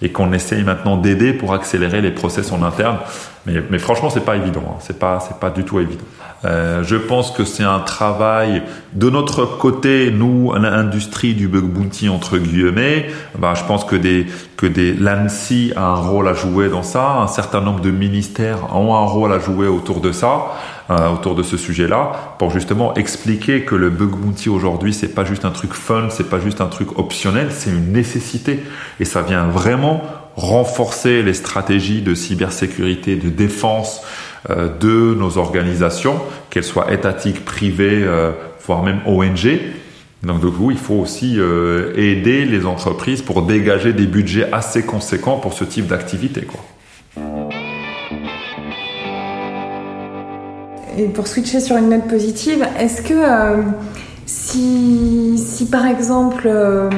et 0.00 0.12
qu'on 0.12 0.32
essaye 0.32 0.62
maintenant 0.62 0.96
d'aider 0.96 1.32
pour 1.32 1.52
accélérer 1.52 2.00
les 2.00 2.10
process 2.10 2.52
en 2.52 2.62
interne. 2.62 2.98
Mais, 3.46 3.62
mais 3.70 3.78
franchement, 3.78 4.10
c'est 4.10 4.24
pas 4.24 4.36
évident. 4.36 4.62
Hein. 4.68 4.76
C'est 4.80 4.98
pas, 4.98 5.20
c'est 5.20 5.38
pas 5.38 5.50
du 5.50 5.64
tout 5.64 5.78
évident. 5.80 6.04
Euh, 6.44 6.84
je 6.84 6.96
pense 6.96 7.32
que 7.32 7.44
c'est 7.44 7.64
un 7.64 7.80
travail 7.80 8.62
de 8.92 9.10
notre 9.10 9.44
côté, 9.44 10.10
nous, 10.12 10.52
l'industrie 10.54 11.34
du 11.34 11.48
bug 11.48 11.64
bounty 11.64 12.08
entre 12.08 12.38
guillemets. 12.38 13.08
Bah, 13.38 13.54
je 13.56 13.64
pense 13.64 13.84
que 13.84 13.96
des 13.96 14.26
que 14.56 14.66
des 14.66 14.92
l'ANSI 14.92 15.72
a 15.76 15.84
un 15.84 15.94
rôle 15.94 16.28
à 16.28 16.34
jouer 16.34 16.68
dans 16.68 16.82
ça. 16.82 17.16
Un 17.16 17.26
certain 17.26 17.60
nombre 17.60 17.80
de 17.80 17.90
ministères 17.90 18.76
ont 18.76 18.94
un 18.94 19.04
rôle 19.04 19.32
à 19.32 19.40
jouer 19.40 19.66
autour 19.66 20.00
de 20.00 20.12
ça. 20.12 20.52
Euh, 20.90 21.10
autour 21.10 21.34
de 21.34 21.42
ce 21.42 21.58
sujet-là 21.58 22.36
pour 22.38 22.50
justement 22.50 22.94
expliquer 22.94 23.66
que 23.66 23.74
le 23.74 23.90
bug 23.90 24.08
bounty 24.08 24.48
aujourd'hui 24.48 24.94
c'est 24.94 25.14
pas 25.14 25.22
juste 25.22 25.44
un 25.44 25.50
truc 25.50 25.74
fun, 25.74 26.06
c'est 26.08 26.30
pas 26.30 26.40
juste 26.40 26.62
un 26.62 26.66
truc 26.66 26.98
optionnel, 26.98 27.48
c'est 27.50 27.68
une 27.68 27.92
nécessité 27.92 28.64
et 28.98 29.04
ça 29.04 29.20
vient 29.20 29.48
vraiment 29.48 30.02
renforcer 30.38 31.22
les 31.22 31.34
stratégies 31.34 32.00
de 32.00 32.14
cybersécurité, 32.14 33.16
de 33.16 33.28
défense 33.28 34.02
euh, 34.50 34.68
de 34.78 35.14
nos 35.14 35.38
organisations, 35.38 36.20
qu'elles 36.50 36.64
soient 36.64 36.92
étatiques, 36.92 37.44
privées, 37.44 38.02
euh, 38.02 38.32
voire 38.66 38.82
même 38.82 39.00
ONG. 39.06 39.60
Donc 40.22 40.40
du 40.40 40.50
coup, 40.50 40.70
il 40.70 40.78
faut 40.78 40.96
aussi 40.96 41.38
aider 41.38 42.44
les 42.44 42.66
entreprises 42.66 43.22
pour 43.22 43.42
dégager 43.42 43.92
des 43.92 44.06
budgets 44.06 44.48
assez 44.50 44.82
conséquents 44.82 45.36
pour 45.36 45.52
ce 45.52 45.62
type 45.62 45.86
d'activité. 45.86 46.44
Et 50.98 51.04
pour 51.04 51.28
switcher 51.28 51.60
sur 51.60 51.76
une 51.76 51.90
note 51.90 52.08
positive, 52.08 52.66
est-ce 52.76 53.02
que 53.02 53.14
euh, 53.14 53.62
si, 54.26 55.38
si, 55.38 55.66
par 55.66 55.86
exemple 55.86 56.42
euh, 56.46 56.90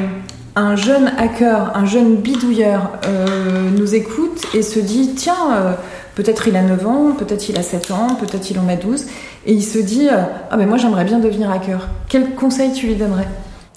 un 0.61 0.77
jeune 0.77 1.13
hacker, 1.19 1.77
un 1.77 1.87
jeune 1.87 2.17
bidouilleur 2.17 2.93
euh, 3.07 3.71
nous 3.71 3.95
écoute 3.95 4.47
et 4.55 4.63
se 4.63 4.79
dit 4.79 5.15
tiens, 5.15 5.77
peut-être 6.15 6.49
il 6.49 6.57
a 6.57 6.63
9 6.63 6.87
ans, 6.87 7.13
peut-être 7.13 7.49
il 7.49 7.59
a 7.59 7.63
7 7.63 7.91
ans, 7.91 8.15
peut-être 8.15 8.51
il 8.51 8.59
en 8.59 8.69
a 8.69 8.77
12, 8.77 9.07
et 9.47 9.53
il 9.53 9.63
se 9.63 9.79
dit 9.79 10.09
ah 10.11 10.57
ben 10.57 10.67
moi 10.67 10.77
j'aimerais 10.77 11.05
bien 11.05 11.19
devenir 11.19 11.51
hacker, 11.51 11.89
quel 12.09 12.35
conseil 12.35 12.73
tu 12.73 12.87
lui 12.87 12.95
donnerais? 12.95 13.29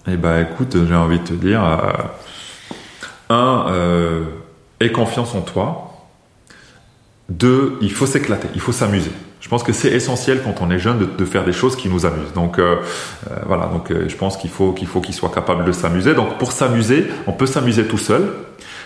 Eh 0.07 0.17
ben 0.17 0.41
écoute, 0.41 0.75
j'ai 0.87 0.95
envie 0.95 1.19
de 1.19 1.23
te 1.23 1.33
dire, 1.33 1.63
un, 3.29 3.65
aie 4.79 4.91
confiance 4.91 5.33
en 5.35 5.41
toi. 5.41 5.89
Deux, 7.29 7.77
il 7.81 7.91
faut 7.91 8.05
s'éclater, 8.05 8.49
il 8.53 8.61
faut 8.61 8.73
s'amuser. 8.73 9.11
Je 9.43 9.49
pense 9.49 9.61
que 9.61 9.73
c'est 9.73 9.89
essentiel 9.89 10.41
quand 10.41 10.61
on 10.61 10.71
est 10.71 10.79
jeune 10.79 11.05
de, 11.17 11.25
faire 11.25 11.43
des 11.43 11.51
choses 11.51 11.75
qui 11.75 11.89
nous 11.89 12.05
amusent. 12.05 12.31
Donc 12.33 12.59
euh, 12.59 12.77
euh, 13.29 13.35
voilà, 13.45 13.65
donc 13.65 13.91
euh, 13.91 14.07
je 14.07 14.15
pense 14.15 14.37
qu'il 14.37 14.49
faut 14.49 14.71
qu'il 14.71 14.87
faut 14.87 15.01
soit 15.11 15.33
capable 15.33 15.65
de 15.65 15.73
s'amuser. 15.73 16.13
Donc 16.13 16.37
pour 16.37 16.53
s'amuser, 16.53 17.07
on 17.27 17.33
peut 17.33 17.45
s'amuser 17.45 17.85
tout 17.85 17.97
seul. 17.97 18.31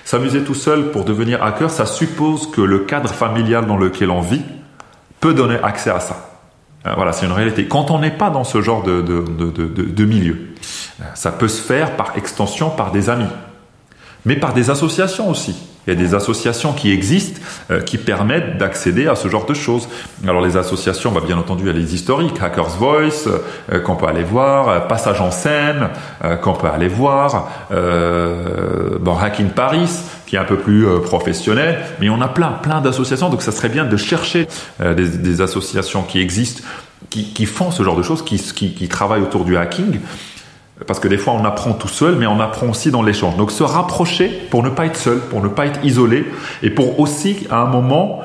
S'amuser 0.03 0.43
tout 0.43 0.55
seul 0.55 0.89
pour 0.89 1.05
devenir 1.05 1.43
hacker, 1.43 1.69
ça 1.69 1.85
suppose 1.85 2.49
que 2.49 2.61
le 2.61 2.79
cadre 2.79 3.07
familial 3.07 3.67
dans 3.67 3.77
lequel 3.77 4.09
on 4.09 4.21
vit 4.21 4.41
peut 5.19 5.35
donner 5.35 5.59
accès 5.61 5.91
à 5.91 5.99
ça. 5.99 6.41
Voilà, 6.95 7.11
c'est 7.11 7.27
une 7.27 7.33
réalité. 7.33 7.67
Quand 7.67 7.91
on 7.91 7.99
n'est 7.99 8.09
pas 8.09 8.31
dans 8.31 8.45
ce 8.45 8.61
genre 8.61 8.81
de 8.81 10.05
milieu, 10.05 10.37
ça 11.13 11.31
peut 11.31 11.49
se 11.49 11.61
faire 11.61 11.97
par 11.97 12.17
extension 12.17 12.69
par 12.71 12.91
des 12.91 13.09
amis, 13.09 13.29
mais 14.25 14.37
par 14.37 14.53
des 14.53 14.71
associations 14.71 15.29
aussi. 15.29 15.55
Il 15.87 15.93
y 15.93 15.95
a 15.95 15.99
des 15.99 16.13
associations 16.13 16.73
qui 16.73 16.91
existent 16.91 17.39
euh, 17.71 17.79
qui 17.81 17.97
permettent 17.97 18.57
d'accéder 18.57 19.07
à 19.07 19.15
ce 19.15 19.29
genre 19.29 19.45
de 19.45 19.53
choses. 19.53 19.87
Alors 20.27 20.41
les 20.41 20.57
associations, 20.57 21.13
bah, 21.13 21.21
bien 21.25 21.37
entendu, 21.37 21.63
il 21.63 21.67
y 21.67 21.69
a 21.69 21.73
les 21.73 21.95
historiques, 21.95 22.35
Hackers 22.41 22.77
Voice, 22.77 23.29
euh, 23.71 23.79
qu'on 23.79 23.95
peut 23.95 24.05
aller 24.05 24.23
voir, 24.23 24.67
euh, 24.67 24.79
Passage 24.81 25.21
en 25.21 25.31
scène, 25.31 25.89
qu'on 26.41 26.53
peut 26.53 26.67
aller 26.67 26.87
voir, 26.87 27.49
bon, 27.69 29.17
Hacking 29.17 29.49
Paris, 29.49 29.89
qui 30.25 30.35
est 30.35 30.39
un 30.39 30.45
peu 30.45 30.57
plus 30.57 30.85
professionnel, 31.03 31.79
mais 31.99 32.09
on 32.09 32.21
a 32.21 32.27
plein, 32.27 32.51
plein 32.51 32.81
d'associations, 32.81 33.29
donc 33.29 33.41
ça 33.41 33.51
serait 33.51 33.69
bien 33.69 33.85
de 33.85 33.97
chercher 33.97 34.47
des, 34.79 35.09
des, 35.09 35.41
associations 35.41 36.03
qui 36.03 36.19
existent, 36.19 36.63
qui, 37.09 37.33
qui, 37.33 37.45
font 37.45 37.71
ce 37.71 37.83
genre 37.83 37.95
de 37.95 38.03
choses, 38.03 38.23
qui, 38.23 38.37
qui, 38.37 38.73
qui 38.73 38.87
travaillent 38.87 39.21
autour 39.21 39.45
du 39.45 39.57
hacking, 39.57 39.99
parce 40.85 40.99
que 40.99 41.07
des 41.07 41.17
fois, 41.17 41.33
on 41.33 41.43
apprend 41.43 41.73
tout 41.73 41.87
seul, 41.87 42.15
mais 42.15 42.27
on 42.27 42.39
apprend 42.39 42.67
aussi 42.67 42.91
dans 42.91 43.01
l'échange. 43.01 43.35
Donc, 43.37 43.51
se 43.51 43.63
rapprocher 43.63 44.27
pour 44.51 44.63
ne 44.63 44.69
pas 44.69 44.85
être 44.85 44.97
seul, 44.97 45.19
pour 45.19 45.41
ne 45.41 45.47
pas 45.47 45.65
être 45.65 45.83
isolé, 45.83 46.25
et 46.61 46.69
pour 46.69 46.99
aussi, 46.99 47.47
à 47.49 47.61
un 47.61 47.67
moment, 47.67 48.21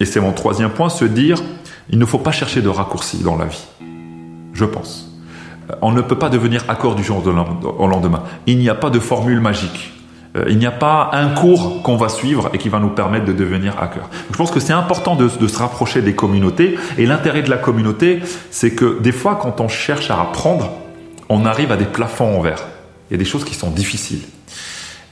et 0.00 0.04
c'est 0.04 0.20
mon 0.20 0.32
troisième 0.32 0.70
point, 0.70 0.88
se 0.88 1.04
dire, 1.04 1.42
il 1.90 1.98
ne 1.98 2.04
faut 2.04 2.18
pas 2.18 2.32
chercher 2.32 2.62
de 2.62 2.68
raccourcis 2.68 3.22
dans 3.22 3.36
la 3.36 3.46
vie. 3.46 3.66
Je 4.52 4.64
pense. 4.64 5.08
On 5.82 5.92
ne 5.92 6.00
peut 6.00 6.18
pas 6.18 6.30
devenir 6.30 6.64
accord 6.68 6.94
du 6.94 7.02
jour 7.02 7.22
au 7.78 7.86
lendemain. 7.86 8.22
Il 8.46 8.58
n'y 8.58 8.68
a 8.68 8.74
pas 8.74 8.90
de 8.90 8.98
formule 8.98 9.40
magique. 9.40 9.92
Euh, 10.36 10.44
il 10.48 10.58
n'y 10.58 10.66
a 10.66 10.70
pas 10.70 11.10
un 11.12 11.28
cours 11.30 11.82
qu'on 11.82 11.96
va 11.96 12.08
suivre 12.08 12.50
et 12.52 12.58
qui 12.58 12.68
va 12.68 12.78
nous 12.78 12.90
permettre 12.90 13.24
de 13.24 13.32
devenir 13.32 13.74
hacker. 13.80 14.08
je 14.30 14.36
pense 14.36 14.50
que 14.50 14.60
c'est 14.60 14.72
important 14.72 15.16
de, 15.16 15.28
se 15.28 15.58
rapprocher 15.58 16.02
des 16.02 16.14
communautés. 16.14 16.78
Et 16.96 17.06
l'intérêt 17.06 17.42
de 17.42 17.50
la 17.50 17.56
communauté, 17.56 18.20
c'est 18.50 18.72
que 18.72 19.00
des 19.00 19.12
fois, 19.12 19.38
quand 19.40 19.60
on 19.60 19.68
cherche 19.68 20.10
à 20.10 20.20
apprendre, 20.20 20.70
on 21.28 21.44
arrive 21.44 21.72
à 21.72 21.76
des 21.76 21.84
plafonds 21.84 22.38
en 22.38 22.40
verre. 22.40 22.64
Il 23.10 23.14
y 23.14 23.16
a 23.16 23.18
des 23.18 23.24
choses 23.24 23.44
qui 23.44 23.54
sont 23.54 23.70
difficiles. 23.70 24.22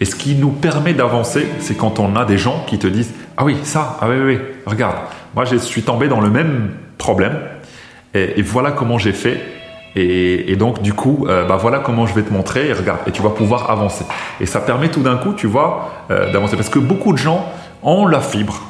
Et 0.00 0.04
ce 0.04 0.14
qui 0.14 0.34
nous 0.34 0.50
permet 0.50 0.92
d'avancer, 0.92 1.46
c'est 1.58 1.76
quand 1.76 1.98
on 1.98 2.16
a 2.16 2.24
des 2.24 2.36
gens 2.36 2.64
qui 2.66 2.78
te 2.78 2.86
disent 2.86 3.14
Ah 3.36 3.44
oui, 3.44 3.56
ça, 3.62 3.96
ah 4.00 4.08
oui, 4.08 4.16
oui, 4.22 4.38
regarde, 4.66 4.96
moi 5.34 5.44
je 5.44 5.56
suis 5.56 5.82
tombé 5.82 6.08
dans 6.08 6.20
le 6.20 6.28
même 6.28 6.70
problème, 6.98 7.38
et, 8.14 8.42
voilà 8.42 8.72
comment 8.72 8.98
j'ai 8.98 9.12
fait. 9.12 9.40
Et, 9.98 10.56
donc, 10.56 10.82
du 10.82 10.92
coup, 10.92 11.26
euh, 11.26 11.46
bah 11.46 11.56
voilà 11.56 11.78
comment 11.78 12.06
je 12.06 12.14
vais 12.14 12.22
te 12.22 12.32
montrer, 12.32 12.68
et 12.68 12.72
regarde, 12.74 13.00
et 13.06 13.12
tu 13.12 13.22
vas 13.22 13.30
pouvoir 13.30 13.70
avancer. 13.70 14.04
Et 14.40 14.46
ça 14.46 14.60
permet 14.60 14.90
tout 14.90 15.00
d'un 15.00 15.16
coup, 15.16 15.32
tu 15.32 15.46
vois, 15.46 15.90
euh, 16.10 16.30
d'avancer. 16.32 16.56
Parce 16.56 16.68
que 16.68 16.78
beaucoup 16.78 17.12
de 17.12 17.18
gens 17.18 17.46
ont 17.82 18.06
la 18.06 18.20
fibre, 18.20 18.60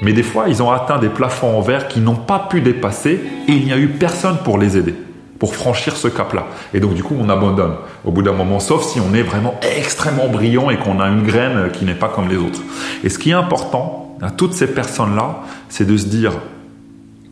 mais 0.00 0.14
des 0.14 0.22
fois, 0.22 0.46
ils 0.48 0.62
ont 0.62 0.70
atteint 0.70 0.98
des 0.98 1.10
plafonds 1.10 1.58
en 1.58 1.60
verre 1.60 1.88
qui 1.88 2.00
n'ont 2.00 2.16
pas 2.16 2.46
pu 2.50 2.62
dépasser, 2.62 3.20
et 3.48 3.52
il 3.52 3.66
n'y 3.66 3.72
a 3.72 3.78
eu 3.78 3.88
personne 3.88 4.38
pour 4.44 4.56
les 4.56 4.78
aider 4.78 4.94
pour 5.38 5.54
franchir 5.54 5.96
ce 5.96 6.08
cap-là. 6.08 6.46
Et 6.74 6.80
donc 6.80 6.94
du 6.94 7.02
coup, 7.02 7.16
on 7.18 7.28
abandonne 7.28 7.74
au 8.04 8.10
bout 8.10 8.22
d'un 8.22 8.32
moment, 8.32 8.60
sauf 8.60 8.84
si 8.84 9.00
on 9.00 9.14
est 9.14 9.22
vraiment 9.22 9.54
extrêmement 9.76 10.28
brillant 10.28 10.70
et 10.70 10.78
qu'on 10.78 11.00
a 11.00 11.08
une 11.08 11.22
graine 11.22 11.70
qui 11.72 11.84
n'est 11.84 11.94
pas 11.94 12.08
comme 12.08 12.28
les 12.28 12.36
autres. 12.36 12.60
Et 13.04 13.08
ce 13.08 13.18
qui 13.18 13.30
est 13.30 13.34
important, 13.34 14.16
à 14.22 14.30
toutes 14.30 14.54
ces 14.54 14.72
personnes-là, 14.72 15.42
c'est 15.68 15.86
de 15.86 15.96
se 15.96 16.06
dire, 16.06 16.32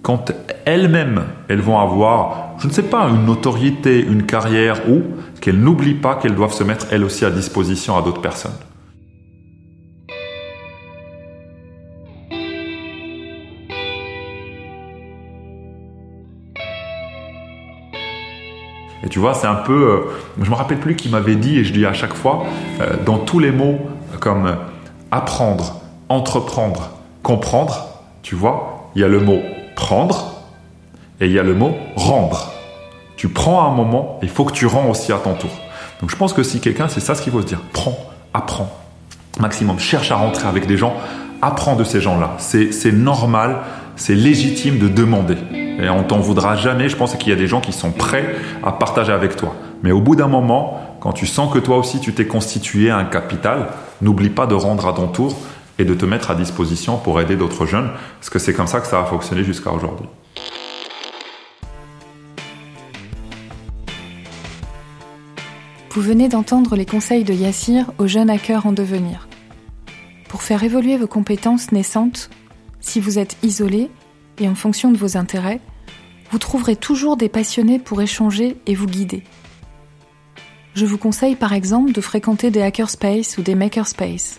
quand 0.03 0.33
elles-mêmes, 0.67 1.25
elles 1.49 1.61
vont 1.61 1.79
avoir, 1.79 2.57
je 2.59 2.69
ne 2.69 2.73
sais 2.73 2.83
pas, 2.83 3.09
une 3.09 3.25
notoriété, 3.25 4.01
une 4.01 4.25
carrière 4.25 4.89
ou 4.89 5.03
qu'elles 5.41 5.59
n'oublient 5.59 5.95
pas 5.95 6.17
qu'elles 6.17 6.35
doivent 6.35 6.53
se 6.53 6.65
mettre 6.65 6.87
elles 6.91 7.05
aussi 7.05 7.25
à 7.25 7.31
disposition 7.31 7.97
à 7.97 8.03
d'autres 8.03 8.21
personnes. 8.21 8.53
Et 19.05 19.09
tu 19.09 19.19
vois, 19.19 19.35
c'est 19.35 19.47
un 19.47 19.57
peu, 19.57 19.73
euh, 19.73 20.01
je 20.43 20.51
me 20.51 20.55
rappelle 20.55 20.81
plus 20.81 20.97
qui 20.97 21.09
m'avait 21.11 21.37
dit, 21.37 21.59
et 21.59 21.65
je 21.65 21.73
dis 21.73 21.85
à 21.85 21.93
chaque 21.93 22.15
fois, 22.15 22.45
euh, 22.81 22.95
dans 23.05 23.19
tous 23.19 23.39
les 23.39 23.53
mots 23.53 23.79
comme 24.21 24.57
apprendre, 25.11 25.81
entreprendre, 26.09 26.91
comprendre, 27.23 27.89
tu 28.23 28.35
vois, 28.35 28.91
il 28.95 29.03
y 29.03 29.05
a 29.05 29.09
le 29.09 29.21
mot 29.21 29.41
prendre 29.77 30.35
et 31.21 31.27
il 31.27 31.33
y 31.33 31.39
a 31.39 31.43
le 31.43 31.55
mot 31.55 31.77
rendre. 31.97 32.53
Tu 33.17 33.29
prends 33.29 33.67
un 33.67 33.75
moment, 33.75 34.19
il 34.23 34.29
faut 34.29 34.45
que 34.45 34.53
tu 34.53 34.67
rends 34.67 34.89
aussi 34.89 35.13
à 35.13 35.19
ton 35.19 35.35
tour. 35.35 35.51
Donc 36.01 36.11
je 36.11 36.17
pense 36.17 36.33
que 36.33 36.43
si 36.43 36.61
quelqu'un, 36.61 36.89
c'est 36.89 37.01
ça 37.01 37.15
ce 37.15 37.23
qu'il 37.23 37.33
faut 37.33 37.43
se 37.43 37.47
dire. 37.47 37.61
Prends, 37.73 37.97
apprends. 38.33 38.71
Maximum, 39.41 39.79
cherche 39.79 40.11
à 40.11 40.17
rentrer 40.17 40.47
avec 40.47 40.67
des 40.67 40.77
gens, 40.77 40.95
apprends 41.43 41.77
de 41.77 41.85
ces 41.85 42.01
gens-là. 42.01 42.37
C'est 42.39 42.93
normal, 42.93 43.59
c'est 43.97 44.15
légitime 44.15 44.79
de 44.79 44.89
demander. 44.89 45.37
Et 45.53 45.89
on 45.89 46.03
t'en 46.05 46.19
voudra 46.19 46.57
jamais. 46.57 46.89
Je 46.89 46.97
pense 46.97 47.15
qu'il 47.17 47.31
y 47.31 47.33
a 47.33 47.37
des 47.37 47.47
gens 47.47 47.61
qui 47.61 47.73
sont 47.73 47.91
prêts 47.91 48.37
à 48.63 48.73
partager 48.73 49.13
avec 49.13 49.37
toi. 49.37 49.55
Mais 49.83 49.93
au 49.93 50.01
bout 50.01 50.17
d'un 50.17 50.29
moment, 50.29 50.81
quand 51.01 51.13
tu 51.13 51.27
sens 51.27 51.53
que 51.53 51.59
toi 51.59 51.77
aussi 51.79 52.01
tu 52.01 52.15
t'es 52.15 52.27
constitué 52.27 52.91
un 52.91 53.05
capital, 53.05 53.69
n'oublie 54.01 54.31
pas 54.31 54.47
de 54.47 54.55
rendre 54.55 54.87
à 54.87 54.93
ton 54.93 55.09
tour 55.09 55.37
et 55.79 55.85
de 55.85 55.95
te 55.95 56.07
mettre 56.07 56.31
à 56.31 56.35
disposition 56.35 56.97
pour 56.97 57.21
aider 57.21 57.37
d'autres 57.37 57.67
jeunes, 57.67 57.91
parce 58.21 58.31
que 58.31 58.39
c'est 58.39 58.55
comme 58.55 58.67
ça 58.67 58.81
que 58.81 58.87
ça 58.87 59.01
a 59.01 59.05
fonctionné 59.05 59.43
jusqu'à 59.43 59.73
aujourd'hui. 59.73 60.07
Vous 65.91 66.03
venez 66.03 66.29
d'entendre 66.29 66.75
les 66.75 66.87
conseils 66.87 67.25
de 67.25 67.33
Yassir 67.33 67.93
aux 67.99 68.07
jeunes 68.07 68.31
hackers 68.31 68.67
en 68.67 68.73
devenir. 68.73 69.29
Pour 70.29 70.43
faire 70.43 70.65
évoluer 70.65 70.97
vos 70.97 71.07
compétences 71.07 71.71
naissantes, 71.71 72.31
si 72.85 73.01
vous 73.01 73.19
êtes 73.19 73.37
isolé 73.43 73.91
et 74.39 74.47
en 74.47 74.55
fonction 74.55 74.93
de 74.93 74.99
vos 74.99 75.17
intérêts, 75.17 75.61
vous 76.31 76.39
trouverez 76.39 76.77
toujours 76.77 77.17
des 77.17 77.31
passionnés 77.31 77.79
pour 77.79 78.03
échanger 78.03 78.59
et 78.67 78.75
vous 78.75 78.87
guider. 78.87 79.25
Je 80.75 80.85
vous 80.85 80.99
conseille 80.99 81.35
par 81.35 81.55
exemple 81.55 81.93
de 81.93 82.01
fréquenter 82.01 82.51
des 82.51 82.61
hackerspace 82.61 83.39
ou 83.39 83.43
des 83.43 83.55
makerspace. 83.55 84.39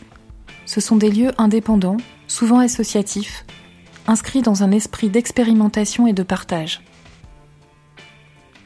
Ce 0.66 0.80
sont 0.80 0.96
des 0.96 1.10
lieux 1.10 1.32
indépendants, 1.38 1.98
souvent 2.28 2.60
associatifs, 2.60 3.46
inscrits 4.08 4.44
dans 4.44 4.62
un 4.62 4.72
esprit 4.72 5.10
d'expérimentation 5.10 6.06
et 6.06 6.14
de 6.14 6.24
partage. 6.24 6.82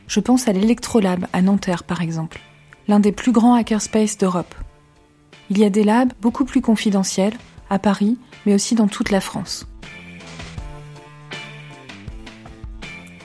Je 0.08 0.20
pense 0.20 0.48
à 0.48 0.52
l'Electrolab 0.52 1.26
à 1.32 1.42
Nanterre 1.42 1.84
par 1.84 2.02
exemple, 2.02 2.42
l'un 2.90 3.00
des 3.00 3.14
plus 3.14 3.32
grands 3.32 3.54
hackerspace 3.54 4.18
d'Europe. 4.18 4.56
Il 5.50 5.58
y 5.58 5.64
a 5.64 5.70
des 5.70 5.84
labs 5.84 6.12
beaucoup 6.22 6.44
plus 6.44 6.62
confidentiels, 6.62 7.38
à 7.70 7.80
Paris, 7.80 8.18
mais 8.46 8.54
aussi 8.54 8.76
dans 8.76 8.88
toute 8.88 9.12
la 9.12 9.22
France. 9.22 9.68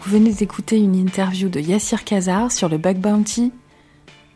Vous 0.03 0.11
venez 0.11 0.33
d'écouter 0.33 0.79
une 0.79 0.97
interview 0.97 1.49
de 1.49 1.61
Yassir 1.61 2.05
Kazar 2.05 2.53
sur 2.53 2.69
le 2.69 2.77
Bug 2.77 2.99
Bounty 2.99 3.53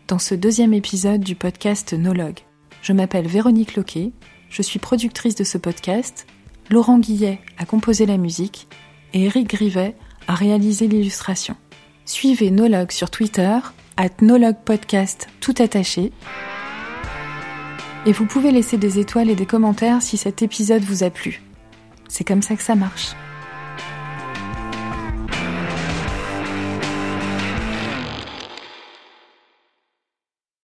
dans 0.07 0.18
ce 0.18 0.35
deuxième 0.35 0.73
épisode 0.73 1.21
du 1.21 1.35
podcast 1.35 1.92
Nologue. 1.92 2.40
Je 2.81 2.94
m'appelle 2.94 3.27
Véronique 3.27 3.77
Loquet, 3.77 4.12
je 4.49 4.62
suis 4.62 4.79
productrice 4.79 5.35
de 5.35 5.44
ce 5.44 5.59
podcast, 5.59 6.27
Laurent 6.71 6.99
Guillet 6.99 7.40
a 7.59 7.66
composé 7.66 8.07
la 8.07 8.16
musique 8.16 8.68
et 9.12 9.25
Eric 9.25 9.49
Grivet 9.49 9.94
a 10.27 10.35
réalisé 10.35 10.88
l'illustration. 10.88 11.57
Suivez 12.07 12.51
Nologue 12.51 12.90
sur 12.90 13.11
Twitter, 13.11 13.59
at 13.99 14.23
Nologue 14.23 14.62
Podcast 14.64 15.29
tout 15.40 15.55
attaché. 15.59 16.12
Et 18.06 18.12
vous 18.12 18.26
pouvez 18.26 18.52
laisser 18.52 18.78
des 18.78 18.98
étoiles 18.98 19.30
et 19.30 19.34
des 19.34 19.46
commentaires 19.46 20.02
si 20.02 20.16
cet 20.16 20.42
épisode 20.42 20.82
vous 20.82 21.02
a 21.02 21.11
plu. 21.11 21.42
C'est 22.08 22.24
comme 22.24 22.42
ça 22.42 22.56
que 22.56 22.62
ça 22.62 22.74
marche. 22.74 23.14